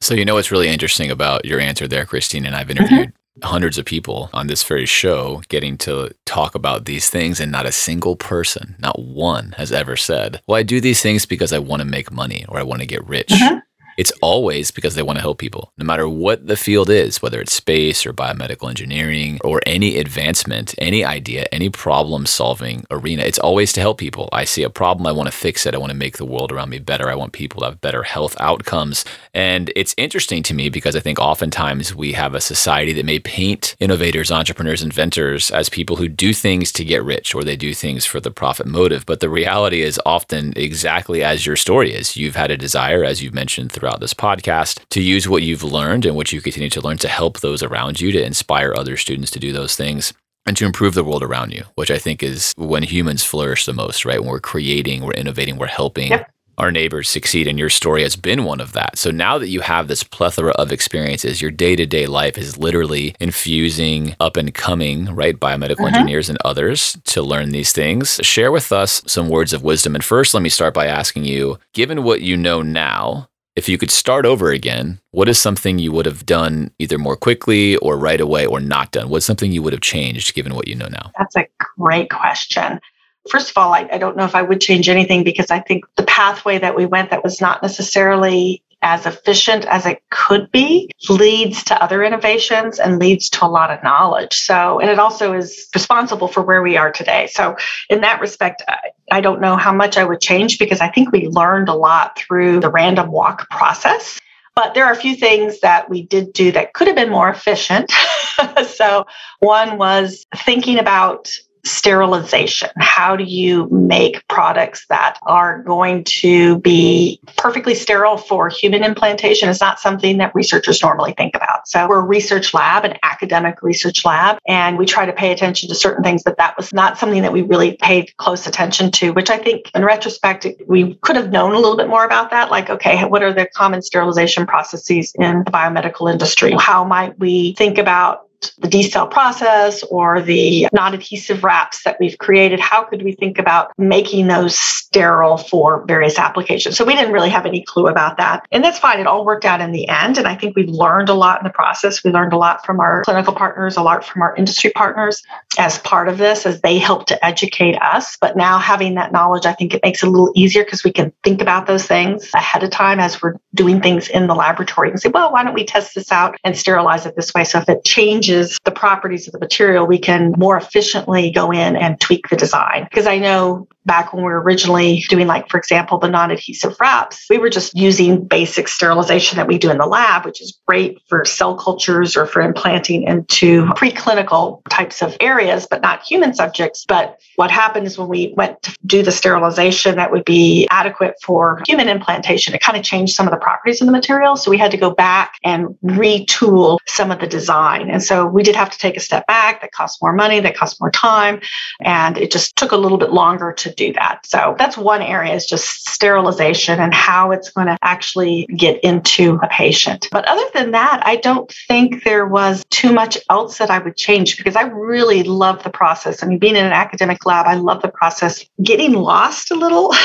So, 0.00 0.14
you 0.14 0.24
know 0.24 0.34
what's 0.34 0.50
really 0.50 0.68
interesting 0.68 1.10
about 1.10 1.44
your 1.44 1.60
answer 1.60 1.88
there, 1.88 2.06
Christine, 2.06 2.44
and 2.46 2.56
I've 2.56 2.68
mm-hmm. 2.68 2.82
interviewed 2.82 3.12
hundreds 3.42 3.78
of 3.78 3.84
people 3.84 4.30
on 4.32 4.46
this 4.46 4.62
very 4.62 4.86
show 4.86 5.42
getting 5.48 5.76
to 5.78 6.10
talk 6.24 6.54
about 6.54 6.84
these 6.84 7.08
things 7.08 7.40
and 7.40 7.52
not 7.52 7.66
a 7.66 7.72
single 7.72 8.16
person 8.16 8.74
not 8.78 8.98
one 8.98 9.52
has 9.56 9.72
ever 9.72 9.96
said 9.96 10.40
well 10.46 10.58
i 10.58 10.62
do 10.62 10.80
these 10.80 11.02
things 11.02 11.26
because 11.26 11.52
i 11.52 11.58
want 11.58 11.80
to 11.80 11.86
make 11.86 12.10
money 12.10 12.44
or 12.48 12.58
i 12.58 12.62
want 12.62 12.80
to 12.80 12.86
get 12.86 13.06
rich 13.06 13.28
mm-hmm. 13.28 13.58
It's 13.98 14.12
always 14.22 14.70
because 14.70 14.94
they 14.94 15.02
want 15.02 15.16
to 15.16 15.22
help 15.22 15.38
people. 15.38 15.72
No 15.76 15.84
matter 15.84 16.08
what 16.08 16.46
the 16.46 16.56
field 16.56 16.88
is, 16.88 17.20
whether 17.20 17.40
it's 17.40 17.52
space 17.52 18.06
or 18.06 18.12
biomedical 18.12 18.68
engineering 18.68 19.40
or 19.42 19.60
any 19.66 19.98
advancement, 19.98 20.72
any 20.78 21.04
idea, 21.04 21.46
any 21.50 21.68
problem 21.68 22.24
solving 22.24 22.86
arena, 22.92 23.24
it's 23.24 23.40
always 23.40 23.72
to 23.72 23.80
help 23.80 23.98
people. 23.98 24.28
I 24.32 24.44
see 24.44 24.62
a 24.62 24.70
problem, 24.70 25.08
I 25.08 25.12
want 25.12 25.26
to 25.26 25.36
fix 25.36 25.66
it. 25.66 25.74
I 25.74 25.78
want 25.78 25.90
to 25.90 25.98
make 25.98 26.16
the 26.16 26.24
world 26.24 26.52
around 26.52 26.70
me 26.70 26.78
better. 26.78 27.10
I 27.10 27.16
want 27.16 27.32
people 27.32 27.60
to 27.60 27.66
have 27.66 27.80
better 27.80 28.04
health 28.04 28.36
outcomes. 28.38 29.04
And 29.34 29.72
it's 29.74 29.96
interesting 29.98 30.44
to 30.44 30.54
me 30.54 30.68
because 30.68 30.94
I 30.94 31.00
think 31.00 31.18
oftentimes 31.18 31.92
we 31.92 32.12
have 32.12 32.36
a 32.36 32.40
society 32.40 32.92
that 32.92 33.04
may 33.04 33.18
paint 33.18 33.74
innovators, 33.80 34.30
entrepreneurs, 34.30 34.80
inventors 34.80 35.50
as 35.50 35.68
people 35.68 35.96
who 35.96 36.06
do 36.08 36.32
things 36.32 36.70
to 36.72 36.84
get 36.84 37.02
rich 37.02 37.34
or 37.34 37.42
they 37.42 37.56
do 37.56 37.74
things 37.74 38.06
for 38.06 38.20
the 38.20 38.30
profit 38.30 38.68
motive. 38.68 39.04
But 39.06 39.18
the 39.18 39.28
reality 39.28 39.82
is 39.82 40.00
often 40.06 40.52
exactly 40.54 41.24
as 41.24 41.44
your 41.44 41.56
story 41.56 41.92
is. 41.92 42.16
You've 42.16 42.36
had 42.36 42.52
a 42.52 42.56
desire, 42.56 43.02
as 43.02 43.24
you've 43.24 43.34
mentioned 43.34 43.72
throughout 43.72 43.87
this 43.96 44.14
podcast, 44.14 44.80
to 44.90 45.00
use 45.00 45.28
what 45.28 45.42
you've 45.42 45.64
learned 45.64 46.04
and 46.04 46.14
what 46.14 46.32
you 46.32 46.40
continue 46.42 46.70
to 46.70 46.80
learn 46.80 46.98
to 46.98 47.08
help 47.08 47.40
those 47.40 47.62
around 47.62 48.00
you, 48.00 48.12
to 48.12 48.22
inspire 48.22 48.74
other 48.76 48.96
students 48.96 49.30
to 49.30 49.38
do 49.38 49.52
those 49.52 49.74
things 49.74 50.12
and 50.46 50.56
to 50.56 50.66
improve 50.66 50.94
the 50.94 51.04
world 51.04 51.22
around 51.22 51.52
you, 51.52 51.64
which 51.74 51.90
I 51.90 51.98
think 51.98 52.22
is 52.22 52.52
when 52.56 52.82
humans 52.82 53.24
flourish 53.24 53.64
the 53.64 53.72
most, 53.72 54.04
right? 54.04 54.20
When 54.20 54.30
we're 54.30 54.40
creating, 54.40 55.02
we're 55.02 55.12
innovating, 55.12 55.56
we're 55.56 55.66
helping. 55.66 56.10
Yep 56.10 56.30
our 56.58 56.72
neighbors 56.72 57.08
succeed, 57.08 57.46
and 57.46 57.58
your 57.58 57.70
story 57.70 58.02
has 58.02 58.16
been 58.16 58.44
one 58.44 58.60
of 58.60 58.72
that. 58.72 58.98
So 58.98 59.10
now 59.10 59.38
that 59.38 59.48
you 59.48 59.60
have 59.60 59.88
this 59.88 60.02
plethora 60.02 60.52
of 60.52 60.72
experiences, 60.72 61.40
your 61.40 61.52
day 61.52 61.76
to 61.76 61.86
day 61.86 62.06
life 62.06 62.36
is 62.36 62.58
literally 62.58 63.14
infusing 63.20 64.16
up 64.20 64.36
and 64.36 64.52
coming, 64.52 65.14
right, 65.14 65.38
biomedical 65.38 65.86
uh-huh. 65.86 65.98
engineers 65.98 66.28
and 66.28 66.38
others 66.44 66.98
to 67.04 67.22
learn 67.22 67.50
these 67.50 67.72
things. 67.72 68.20
Share 68.22 68.50
with 68.52 68.72
us 68.72 69.02
some 69.06 69.28
words 69.28 69.52
of 69.52 69.62
wisdom. 69.62 69.94
And 69.94 70.04
first, 70.04 70.34
let 70.34 70.42
me 70.42 70.48
start 70.48 70.74
by 70.74 70.86
asking 70.86 71.24
you 71.24 71.58
given 71.72 72.02
what 72.02 72.20
you 72.20 72.36
know 72.36 72.60
now, 72.60 73.28
if 73.58 73.68
you 73.68 73.76
could 73.76 73.90
start 73.90 74.24
over 74.24 74.50
again, 74.50 75.00
what 75.10 75.28
is 75.28 75.38
something 75.38 75.78
you 75.78 75.92
would 75.92 76.06
have 76.06 76.24
done 76.24 76.70
either 76.78 76.96
more 76.96 77.16
quickly 77.16 77.76
or 77.78 77.98
right 77.98 78.20
away 78.20 78.46
or 78.46 78.60
not 78.60 78.92
done? 78.92 79.08
What's 79.08 79.26
something 79.26 79.52
you 79.52 79.62
would 79.62 79.72
have 79.72 79.82
changed 79.82 80.34
given 80.34 80.54
what 80.54 80.68
you 80.68 80.76
know 80.76 80.88
now? 80.88 81.10
That's 81.18 81.36
a 81.36 81.48
great 81.76 82.08
question 82.08 82.80
first 83.28 83.50
of 83.50 83.58
all, 83.58 83.72
I, 83.72 83.88
I, 83.92 83.98
don't 83.98 84.16
know 84.16 84.24
if 84.24 84.34
I 84.34 84.42
would 84.42 84.60
change 84.60 84.88
anything 84.88 85.22
because 85.22 85.50
I 85.50 85.60
think 85.60 85.84
the 85.96 86.02
pathway 86.04 86.58
that 86.58 86.76
we 86.76 86.86
went 86.86 87.10
that 87.10 87.22
was 87.22 87.40
not 87.40 87.62
necessarily 87.62 88.62
as 88.82 89.06
efficient 89.06 89.64
as 89.66 89.86
it 89.86 90.02
could 90.10 90.50
be 90.52 90.90
leads 91.08 91.64
to 91.64 91.82
other 91.82 92.02
innovations 92.02 92.78
and 92.78 92.98
leads 92.98 93.28
to 93.28 93.44
a 93.44 93.48
lot 93.48 93.70
of 93.70 93.82
knowledge. 93.82 94.36
So, 94.36 94.78
and 94.78 94.88
it 94.88 94.98
also 94.98 95.32
is 95.32 95.68
responsible 95.74 96.28
for 96.28 96.42
where 96.42 96.62
we 96.62 96.76
are 96.76 96.92
today. 96.92 97.28
So, 97.32 97.56
in 97.90 98.02
that 98.02 98.20
respect, 98.20 98.62
I, 99.10 99.20
don't 99.20 99.40
know 99.40 99.56
how 99.56 99.72
much 99.72 99.96
I 99.96 100.04
would 100.04 100.20
change 100.20 100.58
because 100.58 100.80
I 100.80 100.88
think 100.88 101.10
we 101.10 101.26
learned 101.26 101.68
a 101.68 101.74
lot 101.74 102.18
through 102.18 102.60
the 102.60 102.70
random 102.70 103.10
walk 103.10 103.50
process. 103.50 104.20
But 104.54 104.74
there 104.74 104.84
are 104.84 104.92
a 104.92 104.96
few 104.96 105.16
things 105.16 105.60
that 105.60 105.88
we 105.88 106.02
did 106.02 106.32
do 106.32 106.52
that 106.52 106.72
could 106.72 106.86
have 106.86 106.96
been 106.96 107.10
more 107.10 107.28
efficient. 107.28 107.90
so, 108.68 109.06
one 109.40 109.76
was 109.76 110.24
thinking 110.36 110.78
about 110.78 111.30
sterilization. 111.68 112.70
How 112.78 113.16
do 113.16 113.24
you 113.24 113.68
make 113.70 114.26
products 114.28 114.86
that 114.88 115.18
are 115.22 115.62
going 115.62 116.04
to 116.04 116.58
be 116.60 117.20
perfectly 117.36 117.74
sterile 117.74 118.16
for 118.16 118.48
human 118.48 118.82
implantation? 118.82 119.48
Is 119.48 119.60
not 119.60 119.78
something 119.80 120.18
that 120.18 120.34
researchers 120.34 120.82
normally 120.82 121.12
think 121.12 121.34
about. 121.36 121.68
So 121.68 121.88
we're 121.88 122.00
a 122.00 122.02
research 122.02 122.54
lab, 122.54 122.84
an 122.84 122.96
academic 123.02 123.62
research 123.62 124.04
lab, 124.04 124.38
and 124.46 124.78
we 124.78 124.86
try 124.86 125.06
to 125.06 125.12
pay 125.12 125.32
attention 125.32 125.68
to 125.68 125.74
certain 125.74 126.02
things, 126.02 126.22
but 126.22 126.36
that 126.38 126.56
was 126.56 126.72
not 126.72 126.98
something 126.98 127.22
that 127.22 127.32
we 127.32 127.42
really 127.42 127.76
paid 127.80 128.16
close 128.16 128.46
attention 128.46 128.90
to, 128.92 129.10
which 129.12 129.30
I 129.30 129.38
think 129.38 129.70
in 129.74 129.84
retrospect, 129.84 130.46
we 130.66 130.94
could 131.02 131.16
have 131.16 131.30
known 131.30 131.52
a 131.52 131.58
little 131.58 131.76
bit 131.76 131.88
more 131.88 132.04
about 132.04 132.30
that. 132.30 132.50
Like, 132.50 132.70
okay, 132.70 133.04
what 133.04 133.22
are 133.22 133.32
the 133.32 133.46
common 133.54 133.82
sterilization 133.82 134.46
processes 134.46 135.12
in 135.18 135.44
the 135.44 135.50
biomedical 135.50 136.10
industry? 136.10 136.54
How 136.58 136.84
might 136.84 137.18
we 137.18 137.54
think 137.54 137.78
about 137.78 138.27
the 138.58 138.68
decell 138.68 139.10
process 139.10 139.82
or 139.84 140.20
the 140.20 140.68
non-adhesive 140.72 141.44
wraps 141.44 141.82
that 141.84 141.96
we've 142.00 142.18
created 142.18 142.60
how 142.60 142.84
could 142.84 143.02
we 143.02 143.12
think 143.12 143.38
about 143.38 143.72
making 143.78 144.26
those 144.26 144.58
sterile 144.58 145.36
for 145.36 145.84
various 145.86 146.18
applications? 146.18 146.76
So 146.76 146.84
we 146.84 146.94
didn't 146.94 147.12
really 147.12 147.30
have 147.30 147.46
any 147.46 147.62
clue 147.62 147.88
about 147.88 148.16
that. 148.18 148.46
And 148.50 148.62
that's 148.62 148.78
fine. 148.78 149.00
It 149.00 149.06
all 149.06 149.24
worked 149.24 149.44
out 149.44 149.60
in 149.60 149.72
the 149.72 149.88
end. 149.88 150.18
And 150.18 150.26
i 150.26 150.34
think 150.34 150.56
we've 150.56 150.68
learned 150.68 151.08
a 151.08 151.14
lot 151.14 151.40
in 151.40 151.44
the 151.44 151.50
process. 151.50 152.02
We 152.04 152.10
learned 152.10 152.32
a 152.32 152.36
lot 152.36 152.64
from 152.64 152.80
our 152.80 153.02
clinical 153.04 153.34
partners 153.34 153.76
a 153.76 153.82
lot 153.82 154.04
from 154.04 154.22
our 154.22 154.34
industry 154.36 154.70
partners 154.74 155.22
as 155.58 155.78
part 155.80 156.08
of 156.08 156.18
this 156.18 156.46
as 156.46 156.60
they 156.60 156.78
help 156.78 157.06
to 157.06 157.24
educate 157.24 157.76
us. 157.80 158.16
But 158.20 158.36
now 158.36 158.58
having 158.58 158.94
that 158.94 159.12
knowledge 159.12 159.46
i 159.46 159.52
think 159.52 159.74
it 159.74 159.80
makes 159.82 160.02
it 160.02 160.06
a 160.06 160.10
little 160.10 160.32
easier 160.34 160.64
because 160.64 160.84
we 160.84 160.92
can 160.92 161.12
think 161.24 161.40
about 161.40 161.66
those 161.66 161.86
things 161.86 162.30
ahead 162.34 162.62
of 162.62 162.70
time 162.70 163.00
as 163.00 163.20
we're 163.20 163.34
doing 163.54 163.80
things 163.80 164.08
in 164.08 164.26
the 164.26 164.34
laboratory 164.34 164.90
and 164.90 165.00
say 165.00 165.08
well 165.08 165.32
why 165.32 165.42
don't 165.42 165.54
we 165.54 165.64
test 165.64 165.94
this 165.94 166.12
out 166.12 166.36
and 166.44 166.56
sterilize 166.56 167.06
it 167.06 167.16
this 167.16 167.32
way? 167.34 167.44
So 167.44 167.58
if 167.58 167.68
it 167.68 167.84
changes 167.84 168.27
changes 168.28 168.58
the 168.64 168.70
properties 168.70 169.26
of 169.26 169.32
the 169.32 169.38
material, 169.38 169.86
we 169.86 169.98
can 169.98 170.34
more 170.36 170.56
efficiently 170.56 171.30
go 171.30 171.50
in 171.50 171.76
and 171.76 172.00
tweak 172.00 172.28
the 172.28 172.36
design. 172.36 172.84
Because 172.84 173.06
I 173.06 173.18
know 173.18 173.68
back 173.88 174.12
when 174.12 174.22
we 174.22 174.30
were 174.30 174.40
originally 174.40 175.02
doing, 175.08 175.26
like, 175.26 175.48
for 175.48 175.58
example, 175.58 175.98
the 175.98 176.08
non 176.08 176.30
adhesive 176.30 176.76
wraps, 176.78 177.26
we 177.28 177.38
were 177.38 177.50
just 177.50 177.76
using 177.76 178.24
basic 178.24 178.68
sterilization 178.68 179.36
that 179.36 179.48
we 179.48 179.58
do 179.58 179.70
in 179.70 179.78
the 179.78 179.86
lab, 179.86 180.24
which 180.24 180.40
is 180.40 180.56
great 180.68 181.00
for 181.08 181.24
cell 181.24 181.56
cultures 181.56 182.16
or 182.16 182.26
for 182.26 182.40
implanting 182.40 183.02
into 183.02 183.64
preclinical 183.68 184.62
types 184.68 185.02
of 185.02 185.16
areas, 185.20 185.66
but 185.68 185.82
not 185.82 186.02
human 186.02 186.34
subjects. 186.34 186.84
But 186.86 187.18
what 187.34 187.50
happened 187.50 187.86
is 187.86 187.98
when 187.98 188.08
we 188.08 188.32
went 188.36 188.62
to 188.62 188.76
do 188.86 189.02
the 189.02 189.10
sterilization 189.10 189.96
that 189.96 190.12
would 190.12 190.24
be 190.24 190.68
adequate 190.70 191.14
for 191.22 191.62
human 191.66 191.88
implantation, 191.88 192.54
it 192.54 192.60
kind 192.60 192.78
of 192.78 192.84
changed 192.84 193.14
some 193.14 193.26
of 193.26 193.32
the 193.32 193.38
properties 193.38 193.80
of 193.80 193.86
the 193.86 193.92
material. 193.92 194.36
So 194.36 194.50
we 194.50 194.58
had 194.58 194.70
to 194.70 194.76
go 194.76 194.90
back 194.90 195.34
and 195.42 195.68
retool 195.82 196.78
some 196.86 197.10
of 197.10 197.20
the 197.20 197.26
design. 197.26 197.90
And 197.90 198.02
so 198.02 198.26
we 198.26 198.42
did 198.42 198.54
have 198.54 198.70
to 198.70 198.78
take 198.78 198.96
a 198.96 199.00
step 199.00 199.26
back. 199.26 199.62
That 199.62 199.72
cost 199.72 200.02
more 200.02 200.12
money, 200.12 200.40
that 200.40 200.56
cost 200.56 200.80
more 200.80 200.90
time. 200.90 201.40
And 201.80 202.18
it 202.18 202.30
just 202.30 202.54
took 202.56 202.72
a 202.72 202.76
little 202.76 202.98
bit 202.98 203.10
longer 203.10 203.52
to 203.52 203.72
do 203.78 203.92
that. 203.94 204.26
So 204.26 204.54
that's 204.58 204.76
one 204.76 205.00
area 205.00 205.34
is 205.34 205.46
just 205.46 205.88
sterilization 205.88 206.80
and 206.80 206.92
how 206.92 207.30
it's 207.30 207.50
going 207.50 207.68
to 207.68 207.78
actually 207.82 208.46
get 208.46 208.82
into 208.84 209.38
a 209.42 209.48
patient. 209.48 210.08
But 210.10 210.26
other 210.26 210.44
than 210.52 210.72
that, 210.72 211.02
I 211.04 211.16
don't 211.16 211.50
think 211.68 212.04
there 212.04 212.26
was 212.26 212.64
too 212.70 212.92
much 212.92 213.16
else 213.30 213.58
that 213.58 213.70
I 213.70 213.78
would 213.78 213.96
change 213.96 214.36
because 214.36 214.56
I 214.56 214.62
really 214.62 215.22
love 215.22 215.62
the 215.62 215.70
process. 215.70 216.22
I 216.22 216.26
mean, 216.26 216.38
being 216.38 216.56
in 216.56 216.66
an 216.66 216.72
academic 216.72 217.24
lab, 217.24 217.46
I 217.46 217.54
love 217.54 217.80
the 217.80 217.88
process. 217.88 218.44
Getting 218.62 218.92
lost 218.92 219.50
a 219.50 219.54
little. 219.54 219.94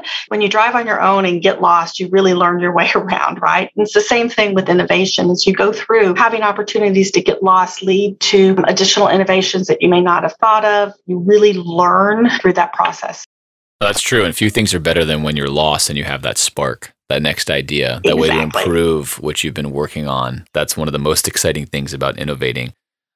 when 0.28 0.40
you 0.40 0.48
drive 0.48 0.74
on 0.74 0.86
your 0.86 1.00
own 1.00 1.24
and 1.24 1.42
get 1.42 1.60
lost, 1.60 1.98
you 1.98 2.08
really 2.08 2.34
learn 2.34 2.60
your 2.60 2.72
way 2.72 2.90
around, 2.94 3.40
right? 3.40 3.70
And 3.76 3.84
it's 3.84 3.94
the 3.94 4.00
same 4.00 4.28
thing 4.28 4.54
with 4.54 4.68
innovation. 4.68 5.30
As 5.30 5.46
you 5.46 5.52
go 5.54 5.72
through, 5.72 6.14
having 6.14 6.42
opportunities 6.42 7.10
to 7.12 7.22
get 7.22 7.42
lost 7.42 7.82
lead 7.82 8.18
to 8.20 8.56
additional 8.66 9.08
innovations 9.08 9.66
that 9.66 9.82
you 9.82 9.88
may 9.88 10.00
not 10.00 10.22
have 10.22 10.34
thought 10.40 10.64
of. 10.64 10.92
You 11.06 11.18
really 11.18 11.54
learn 11.54 12.30
through 12.40 12.54
that 12.54 12.72
process. 12.72 13.26
That's 13.80 14.00
true. 14.00 14.24
And 14.24 14.34
few 14.34 14.48
things 14.48 14.72
are 14.74 14.80
better 14.80 15.04
than 15.04 15.24
when 15.24 15.36
you're 15.36 15.50
lost 15.50 15.88
and 15.88 15.98
you 15.98 16.04
have 16.04 16.22
that 16.22 16.38
spark, 16.38 16.92
that 17.08 17.20
next 17.20 17.50
idea, 17.50 18.00
that 18.04 18.14
exactly. 18.14 18.20
way 18.20 18.28
to 18.28 18.40
improve 18.40 19.20
what 19.20 19.42
you've 19.42 19.54
been 19.54 19.72
working 19.72 20.06
on. 20.06 20.46
That's 20.54 20.76
one 20.76 20.86
of 20.86 20.92
the 20.92 21.00
most 21.00 21.26
exciting 21.26 21.66
things 21.66 21.92
about 21.92 22.16
innovating. 22.16 22.72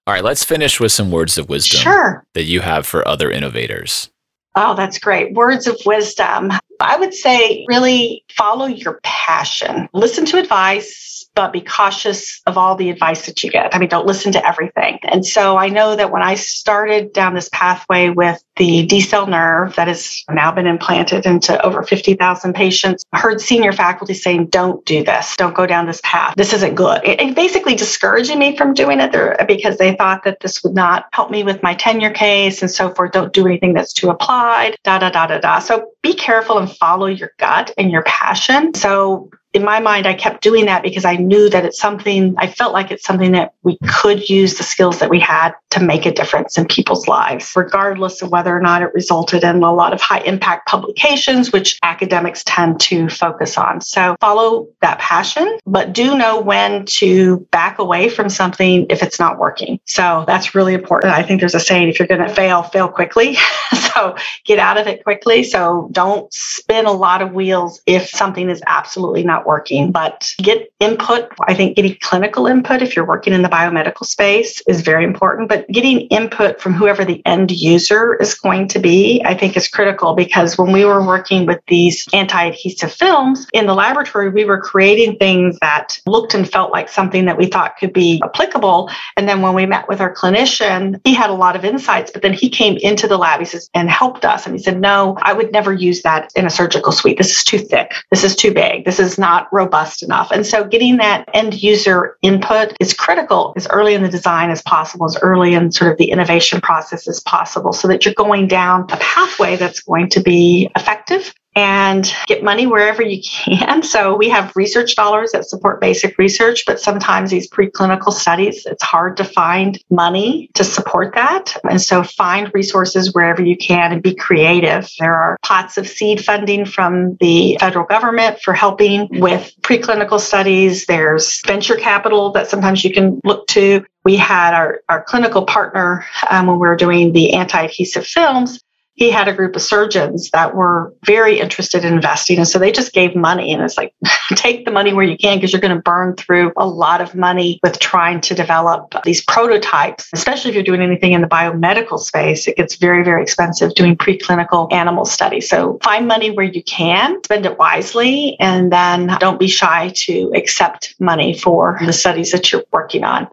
All 0.08 0.14
right, 0.14 0.24
let's 0.24 0.44
finish 0.44 0.80
with 0.80 0.92
some 0.92 1.10
words 1.10 1.38
of 1.38 1.48
wisdom 1.48 1.80
sure. 1.80 2.24
that 2.34 2.44
you 2.44 2.60
have 2.60 2.86
for 2.86 3.06
other 3.06 3.30
innovators. 3.30 4.10
Oh, 4.56 4.74
that's 4.74 4.98
great. 4.98 5.34
Words 5.34 5.66
of 5.66 5.78
wisdom. 5.84 6.50
I 6.80 6.96
would 6.96 7.14
say 7.14 7.64
really 7.68 8.24
follow 8.36 8.66
your 8.66 9.00
passion. 9.02 9.88
Listen 9.92 10.24
to 10.26 10.38
advice, 10.38 11.28
but 11.34 11.52
be 11.52 11.60
cautious 11.60 12.40
of 12.46 12.56
all 12.56 12.76
the 12.76 12.90
advice 12.90 13.26
that 13.26 13.44
you 13.44 13.50
get. 13.50 13.74
I 13.74 13.78
mean, 13.78 13.88
don't 13.88 14.06
listen 14.06 14.32
to 14.32 14.46
everything. 14.46 14.98
And 15.02 15.24
so 15.24 15.56
I 15.56 15.68
know 15.68 15.94
that 15.94 16.10
when 16.10 16.22
I 16.22 16.34
started 16.34 17.12
down 17.12 17.34
this 17.34 17.48
pathway 17.52 18.08
with 18.08 18.42
the 18.56 18.86
decell 18.86 19.28
nerve 19.28 19.76
that 19.76 19.86
has 19.86 20.24
now 20.30 20.50
been 20.50 20.66
implanted 20.66 21.26
into 21.26 21.62
over 21.64 21.82
50,000 21.82 22.54
patients, 22.54 23.04
I 23.12 23.20
heard 23.20 23.40
senior 23.40 23.72
faculty 23.72 24.14
saying, 24.14 24.46
don't 24.46 24.84
do 24.86 25.04
this. 25.04 25.36
Don't 25.36 25.54
go 25.54 25.66
down 25.66 25.86
this 25.86 26.00
path. 26.02 26.34
This 26.36 26.54
isn't 26.54 26.74
good. 26.74 27.02
It, 27.04 27.36
basically 27.36 27.74
discouraging 27.74 28.38
me 28.38 28.56
from 28.56 28.72
doing 28.72 28.98
it 28.98 29.46
because 29.46 29.76
they 29.76 29.94
thought 29.94 30.24
that 30.24 30.40
this 30.40 30.64
would 30.64 30.74
not 30.74 31.04
help 31.12 31.30
me 31.30 31.44
with 31.44 31.62
my 31.62 31.74
tenure 31.74 32.10
case 32.10 32.62
and 32.62 32.70
so 32.70 32.94
forth. 32.94 33.12
Don't 33.12 33.32
do 33.32 33.46
anything 33.46 33.74
that's 33.74 33.92
too 33.92 34.08
applied, 34.08 34.76
da, 34.84 34.98
da, 34.98 35.10
da, 35.10 35.26
da, 35.26 35.38
da. 35.38 35.58
So 35.58 35.90
be 36.02 36.14
careful 36.14 36.58
and 36.66 36.76
follow 36.76 37.06
your 37.06 37.32
gut 37.38 37.72
and 37.78 37.90
your 37.90 38.02
passion. 38.02 38.74
So 38.74 39.30
in 39.56 39.64
my 39.64 39.80
mind, 39.80 40.06
I 40.06 40.12
kept 40.12 40.42
doing 40.42 40.66
that 40.66 40.82
because 40.82 41.06
I 41.06 41.16
knew 41.16 41.48
that 41.48 41.64
it's 41.64 41.78
something, 41.78 42.34
I 42.36 42.46
felt 42.46 42.74
like 42.74 42.90
it's 42.90 43.04
something 43.04 43.32
that 43.32 43.54
we 43.62 43.78
could 43.88 44.28
use 44.28 44.56
the 44.56 44.62
skills 44.62 44.98
that 44.98 45.08
we 45.08 45.18
had 45.18 45.52
to 45.70 45.80
make 45.80 46.04
a 46.04 46.12
difference 46.12 46.58
in 46.58 46.66
people's 46.66 47.08
lives, 47.08 47.52
regardless 47.56 48.20
of 48.20 48.30
whether 48.30 48.54
or 48.54 48.60
not 48.60 48.82
it 48.82 48.92
resulted 48.92 49.44
in 49.44 49.62
a 49.62 49.72
lot 49.72 49.94
of 49.94 50.00
high 50.02 50.20
impact 50.20 50.68
publications, 50.68 51.52
which 51.52 51.78
academics 51.82 52.44
tend 52.44 52.78
to 52.80 53.08
focus 53.08 53.56
on. 53.56 53.80
So 53.80 54.14
follow 54.20 54.68
that 54.82 54.98
passion, 54.98 55.58
but 55.64 55.94
do 55.94 56.18
know 56.18 56.38
when 56.38 56.84
to 56.86 57.38
back 57.50 57.78
away 57.78 58.10
from 58.10 58.28
something 58.28 58.86
if 58.90 59.02
it's 59.02 59.18
not 59.18 59.38
working. 59.38 59.80
So 59.86 60.24
that's 60.26 60.54
really 60.54 60.74
important. 60.74 61.14
I 61.14 61.22
think 61.22 61.40
there's 61.40 61.54
a 61.54 61.60
saying 61.60 61.88
if 61.88 61.98
you're 61.98 62.08
going 62.08 62.28
to 62.28 62.34
fail, 62.34 62.62
fail 62.62 62.88
quickly. 62.88 63.38
so 63.96 64.16
get 64.44 64.58
out 64.58 64.78
of 64.78 64.86
it 64.86 65.02
quickly. 65.04 65.42
So 65.42 65.88
don't 65.92 66.32
spin 66.32 66.86
a 66.86 66.92
lot 66.92 67.22
of 67.22 67.32
wheels 67.32 67.80
if 67.86 68.08
something 68.08 68.50
is 68.50 68.62
absolutely 68.66 69.24
not 69.24 69.46
working. 69.46 69.92
But 69.92 70.30
get 70.38 70.70
input. 70.80 71.30
I 71.46 71.54
think 71.54 71.76
getting 71.76 71.96
clinical 72.00 72.46
input 72.46 72.82
if 72.82 72.94
you're 72.94 73.06
working 73.06 73.32
in 73.32 73.42
the 73.42 73.48
biomedical 73.48 74.04
space 74.04 74.62
is 74.66 74.82
very 74.82 75.04
important. 75.04 75.48
But 75.48 75.68
getting 75.68 76.00
input 76.08 76.60
from 76.60 76.74
whoever 76.74 77.04
the 77.04 77.22
end 77.24 77.50
user 77.50 78.14
is 78.16 78.34
going 78.34 78.68
to 78.68 78.78
be, 78.78 79.22
I 79.24 79.34
think 79.34 79.56
is 79.56 79.68
critical 79.68 80.14
because 80.14 80.58
when 80.58 80.72
we 80.72 80.84
were 80.84 81.04
working 81.04 81.46
with 81.46 81.60
these 81.66 82.06
anti 82.12 82.44
adhesive 82.44 82.92
films 82.92 83.46
in 83.52 83.66
the 83.66 83.74
laboratory, 83.74 84.28
we 84.28 84.44
were 84.44 84.60
creating 84.60 85.16
things 85.16 85.58
that 85.60 85.98
looked 86.06 86.34
and 86.34 86.50
felt 86.50 86.72
like 86.72 86.88
something 86.88 87.24
that 87.26 87.38
we 87.38 87.46
thought 87.46 87.76
could 87.78 87.92
be 87.92 88.20
applicable. 88.24 88.90
And 89.16 89.28
then 89.28 89.40
when 89.40 89.54
we 89.54 89.66
met 89.66 89.88
with 89.88 90.00
our 90.00 90.14
clinician, 90.14 91.00
he 91.04 91.14
had 91.14 91.30
a 91.30 91.34
lot 91.34 91.56
of 91.56 91.64
insights, 91.64 92.10
but 92.10 92.22
then 92.22 92.32
he 92.32 92.50
came 92.50 92.76
into 92.76 93.08
the 93.08 93.16
lab 93.16 93.40
he 93.40 93.44
says, 93.44 93.70
and 93.74 93.85
helped 93.88 94.24
us. 94.24 94.46
And 94.46 94.54
he 94.54 94.62
said, 94.62 94.80
No, 94.80 95.16
I 95.22 95.32
would 95.32 95.52
never 95.52 95.72
use 95.72 96.02
that 96.02 96.30
in 96.34 96.46
a 96.46 96.50
surgical 96.50 96.92
suite. 96.92 97.18
This 97.18 97.36
is 97.36 97.44
too 97.44 97.58
thick. 97.58 97.92
This 98.10 98.24
is 98.24 98.36
too 98.36 98.52
big. 98.52 98.84
This 98.84 98.98
is 98.98 99.18
not 99.18 99.48
robust 99.52 100.02
enough. 100.02 100.30
And 100.30 100.46
so 100.46 100.64
getting 100.64 100.96
that 100.98 101.28
end 101.34 101.62
user 101.62 102.16
input 102.22 102.76
is 102.80 102.94
critical 102.94 103.52
as 103.56 103.66
early 103.68 103.94
in 103.94 104.02
the 104.02 104.08
design 104.08 104.50
as 104.50 104.62
possible, 104.62 105.06
as 105.06 105.18
early 105.22 105.54
in 105.54 105.72
sort 105.72 105.92
of 105.92 105.98
the 105.98 106.10
innovation 106.10 106.60
process 106.60 107.08
as 107.08 107.20
possible, 107.20 107.72
so 107.72 107.88
that 107.88 108.04
you're 108.04 108.14
going 108.14 108.48
down 108.48 108.82
a 108.90 108.96
pathway 108.96 109.56
that's 109.56 109.80
going 109.80 110.08
to 110.10 110.20
be 110.20 110.70
effective 110.76 111.32
and 111.56 112.12
get 112.26 112.44
money 112.44 112.66
wherever 112.66 113.02
you 113.02 113.22
can. 113.22 113.82
So 113.82 114.14
we 114.14 114.28
have 114.28 114.54
research 114.54 114.94
dollars 114.94 115.32
that 115.32 115.48
support 115.48 115.80
basic 115.80 116.18
research, 116.18 116.64
but 116.66 116.78
sometimes 116.78 117.30
these 117.30 117.48
preclinical 117.48 118.12
studies, 118.12 118.66
it's 118.66 118.82
hard 118.82 119.16
to 119.16 119.24
find 119.24 119.82
money 119.90 120.50
to 120.54 120.64
support 120.64 121.14
that. 121.14 121.56
And 121.68 121.80
so 121.80 122.02
find 122.02 122.50
resources 122.52 123.14
wherever 123.14 123.42
you 123.42 123.56
can 123.56 123.90
and 123.90 124.02
be 124.02 124.14
creative. 124.14 124.90
There 125.00 125.14
are 125.14 125.38
pots 125.42 125.78
of 125.78 125.88
seed 125.88 126.22
funding 126.22 126.66
from 126.66 127.16
the 127.20 127.56
federal 127.58 127.86
government 127.86 128.40
for 128.40 128.52
helping 128.52 129.08
with 129.18 129.54
preclinical 129.62 130.20
studies. 130.20 130.84
There's 130.84 131.40
venture 131.46 131.76
capital 131.76 132.32
that 132.32 132.48
sometimes 132.48 132.84
you 132.84 132.92
can 132.92 133.18
look 133.24 133.46
to. 133.48 133.82
We 134.04 134.16
had 134.16 134.52
our, 134.52 134.82
our 134.90 135.02
clinical 135.02 135.46
partner 135.46 136.04
um, 136.30 136.46
when 136.46 136.56
we 136.56 136.68
were 136.68 136.76
doing 136.76 137.12
the 137.12 137.32
anti 137.32 137.62
adhesive 137.62 138.06
films 138.06 138.60
he 138.96 139.10
had 139.10 139.28
a 139.28 139.34
group 139.34 139.54
of 139.54 139.62
surgeons 139.62 140.30
that 140.30 140.54
were 140.54 140.94
very 141.04 141.38
interested 141.38 141.84
in 141.84 141.92
investing. 141.92 142.38
And 142.38 142.48
so 142.48 142.58
they 142.58 142.72
just 142.72 142.94
gave 142.94 143.14
money. 143.14 143.52
And 143.52 143.62
it's 143.62 143.76
like, 143.76 143.94
take 144.36 144.64
the 144.64 144.70
money 144.70 144.94
where 144.94 145.04
you 145.04 145.18
can 145.18 145.36
because 145.36 145.52
you're 145.52 145.60
going 145.60 145.76
to 145.76 145.82
burn 145.82 146.16
through 146.16 146.52
a 146.56 146.66
lot 146.66 147.02
of 147.02 147.14
money 147.14 147.60
with 147.62 147.78
trying 147.78 148.22
to 148.22 148.34
develop 148.34 148.94
these 149.04 149.22
prototypes, 149.22 150.08
especially 150.14 150.48
if 150.48 150.54
you're 150.54 150.64
doing 150.64 150.80
anything 150.80 151.12
in 151.12 151.20
the 151.20 151.28
biomedical 151.28 151.98
space. 151.98 152.48
It 152.48 152.56
gets 152.56 152.76
very, 152.76 153.04
very 153.04 153.22
expensive 153.22 153.74
doing 153.74 153.96
preclinical 153.98 154.72
animal 154.72 155.04
studies. 155.04 155.50
So 155.50 155.78
find 155.82 156.08
money 156.08 156.30
where 156.30 156.46
you 156.46 156.64
can, 156.64 157.22
spend 157.22 157.44
it 157.44 157.58
wisely, 157.58 158.38
and 158.40 158.72
then 158.72 159.14
don't 159.20 159.38
be 159.38 159.48
shy 159.48 159.92
to 159.94 160.32
accept 160.34 160.94
money 160.98 161.38
for 161.38 161.78
the 161.84 161.92
studies 161.92 162.32
that 162.32 162.50
you're 162.50 162.64
working 162.72 163.04
on. 163.04 163.24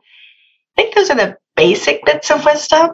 I 0.77 0.81
think 0.81 0.95
those 0.95 1.09
are 1.09 1.15
the 1.15 1.37
basic 1.55 2.03
bits 2.05 2.31
of 2.31 2.43
wisdom. 2.43 2.91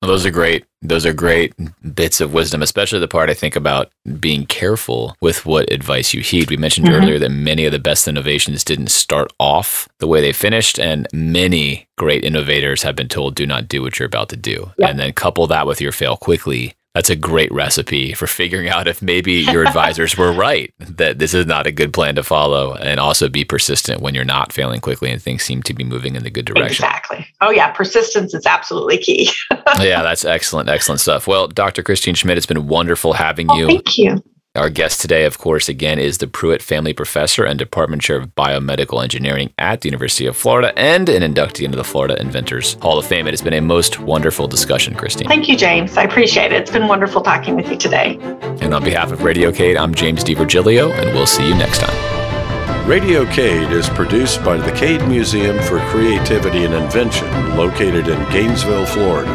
Those 0.00 0.24
are 0.24 0.30
great. 0.30 0.64
Those 0.80 1.04
are 1.04 1.12
great 1.12 1.54
bits 1.94 2.20
of 2.20 2.32
wisdom, 2.32 2.62
especially 2.62 3.00
the 3.00 3.08
part 3.08 3.30
I 3.30 3.34
think 3.34 3.56
about 3.56 3.90
being 4.20 4.46
careful 4.46 5.16
with 5.20 5.44
what 5.44 5.72
advice 5.72 6.14
you 6.14 6.20
heed. 6.20 6.50
We 6.50 6.56
mentioned 6.56 6.86
mm-hmm. 6.86 7.02
earlier 7.02 7.18
that 7.18 7.30
many 7.30 7.64
of 7.64 7.72
the 7.72 7.80
best 7.80 8.06
innovations 8.06 8.62
didn't 8.62 8.92
start 8.92 9.32
off 9.40 9.88
the 9.98 10.06
way 10.06 10.20
they 10.20 10.32
finished, 10.32 10.78
and 10.78 11.08
many 11.12 11.88
great 11.96 12.24
innovators 12.24 12.82
have 12.84 12.94
been 12.94 13.08
told, 13.08 13.34
do 13.34 13.44
not 13.44 13.66
do 13.66 13.82
what 13.82 13.98
you're 13.98 14.06
about 14.06 14.28
to 14.28 14.36
do. 14.36 14.70
Yep. 14.78 14.90
And 14.90 15.00
then 15.00 15.12
couple 15.12 15.48
that 15.48 15.66
with 15.66 15.80
your 15.80 15.92
fail 15.92 16.16
quickly 16.16 16.74
that's 16.98 17.10
a 17.10 17.14
great 17.14 17.52
recipe 17.52 18.12
for 18.12 18.26
figuring 18.26 18.68
out 18.68 18.88
if 18.88 19.00
maybe 19.00 19.34
your 19.34 19.64
advisors 19.68 20.18
were 20.18 20.32
right 20.32 20.74
that 20.80 21.20
this 21.20 21.32
is 21.32 21.46
not 21.46 21.64
a 21.64 21.70
good 21.70 21.92
plan 21.92 22.16
to 22.16 22.24
follow 22.24 22.74
and 22.74 22.98
also 22.98 23.28
be 23.28 23.44
persistent 23.44 24.02
when 24.02 24.16
you're 24.16 24.24
not 24.24 24.52
failing 24.52 24.80
quickly 24.80 25.08
and 25.08 25.22
things 25.22 25.44
seem 25.44 25.62
to 25.62 25.72
be 25.72 25.84
moving 25.84 26.16
in 26.16 26.24
the 26.24 26.30
good 26.30 26.44
direction. 26.44 26.84
Exactly. 26.84 27.24
Oh 27.40 27.50
yeah, 27.50 27.70
persistence 27.70 28.34
is 28.34 28.46
absolutely 28.46 28.98
key. 28.98 29.30
yeah, 29.78 30.02
that's 30.02 30.24
excellent, 30.24 30.68
excellent 30.68 31.00
stuff. 31.00 31.28
Well, 31.28 31.46
Dr. 31.46 31.84
Christine 31.84 32.16
Schmidt, 32.16 32.36
it's 32.36 32.46
been 32.46 32.66
wonderful 32.66 33.12
having 33.12 33.46
oh, 33.48 33.56
you. 33.56 33.66
Thank 33.68 33.96
you. 33.96 34.20
Our 34.58 34.70
guest 34.70 35.00
today, 35.00 35.24
of 35.24 35.38
course, 35.38 35.68
again, 35.68 36.00
is 36.00 36.18
the 36.18 36.26
Pruitt 36.26 36.62
Family 36.62 36.92
Professor 36.92 37.44
and 37.44 37.56
Department 37.56 38.02
Chair 38.02 38.16
of 38.16 38.34
Biomedical 38.34 39.00
Engineering 39.00 39.52
at 39.56 39.82
the 39.82 39.88
University 39.88 40.26
of 40.26 40.36
Florida 40.36 40.76
and 40.76 41.08
an 41.08 41.22
inductee 41.22 41.64
into 41.64 41.76
the 41.76 41.84
Florida 41.84 42.20
Inventors 42.20 42.74
Hall 42.82 42.98
of 42.98 43.06
Fame. 43.06 43.28
It 43.28 43.30
has 43.30 43.40
been 43.40 43.52
a 43.52 43.60
most 43.60 44.00
wonderful 44.00 44.48
discussion, 44.48 44.96
Christine. 44.96 45.28
Thank 45.28 45.48
you, 45.48 45.56
James. 45.56 45.96
I 45.96 46.02
appreciate 46.02 46.50
it. 46.50 46.60
It's 46.60 46.72
been 46.72 46.88
wonderful 46.88 47.22
talking 47.22 47.54
with 47.54 47.70
you 47.70 47.76
today. 47.76 48.18
And 48.60 48.74
on 48.74 48.82
behalf 48.82 49.12
of 49.12 49.22
Radio 49.22 49.52
Cade, 49.52 49.76
I'm 49.76 49.94
James 49.94 50.24
DiVirgilio, 50.24 50.92
and 50.92 51.14
we'll 51.14 51.28
see 51.28 51.46
you 51.46 51.54
next 51.54 51.78
time. 51.78 52.88
Radio 52.88 53.26
Cade 53.26 53.70
is 53.70 53.88
produced 53.88 54.44
by 54.44 54.56
the 54.56 54.72
Cade 54.72 55.06
Museum 55.06 55.62
for 55.62 55.78
Creativity 55.90 56.64
and 56.64 56.74
Invention, 56.74 57.56
located 57.56 58.08
in 58.08 58.28
Gainesville, 58.32 58.86
Florida. 58.86 59.32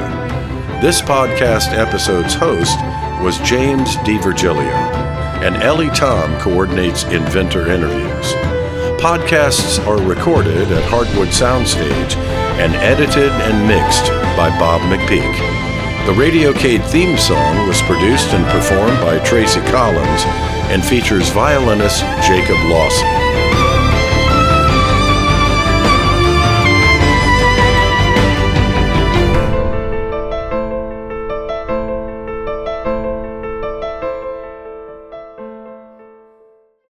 This 0.82 1.02
podcast 1.02 1.72
episode's 1.72 2.34
host 2.34 2.78
was 3.24 3.40
James 3.40 3.96
DiVirgilio 3.98 5.13
and 5.44 5.58
Ellie 5.58 5.90
Tom 5.90 6.40
coordinates 6.40 7.04
inventor 7.04 7.68
interviews. 7.68 8.34
Podcasts 9.04 9.86
are 9.86 10.02
recorded 10.02 10.72
at 10.72 10.90
Hardwood 10.90 11.28
Soundstage 11.28 12.16
and 12.64 12.74
edited 12.76 13.30
and 13.30 13.68
mixed 13.68 14.08
by 14.38 14.48
Bob 14.58 14.80
McPeak. 14.84 15.36
The 16.06 16.14
Radio 16.14 16.54
Cade 16.54 16.86
theme 16.86 17.18
song 17.18 17.68
was 17.68 17.82
produced 17.82 18.34
and 18.34 18.46
performed 18.46 19.00
by 19.02 19.20
Tracy 19.20 19.60
Collins 19.70 20.24
and 20.72 20.84
features 20.84 21.30
violinist 21.32 22.00
Jacob 22.26 22.58
Lawson. 22.72 23.53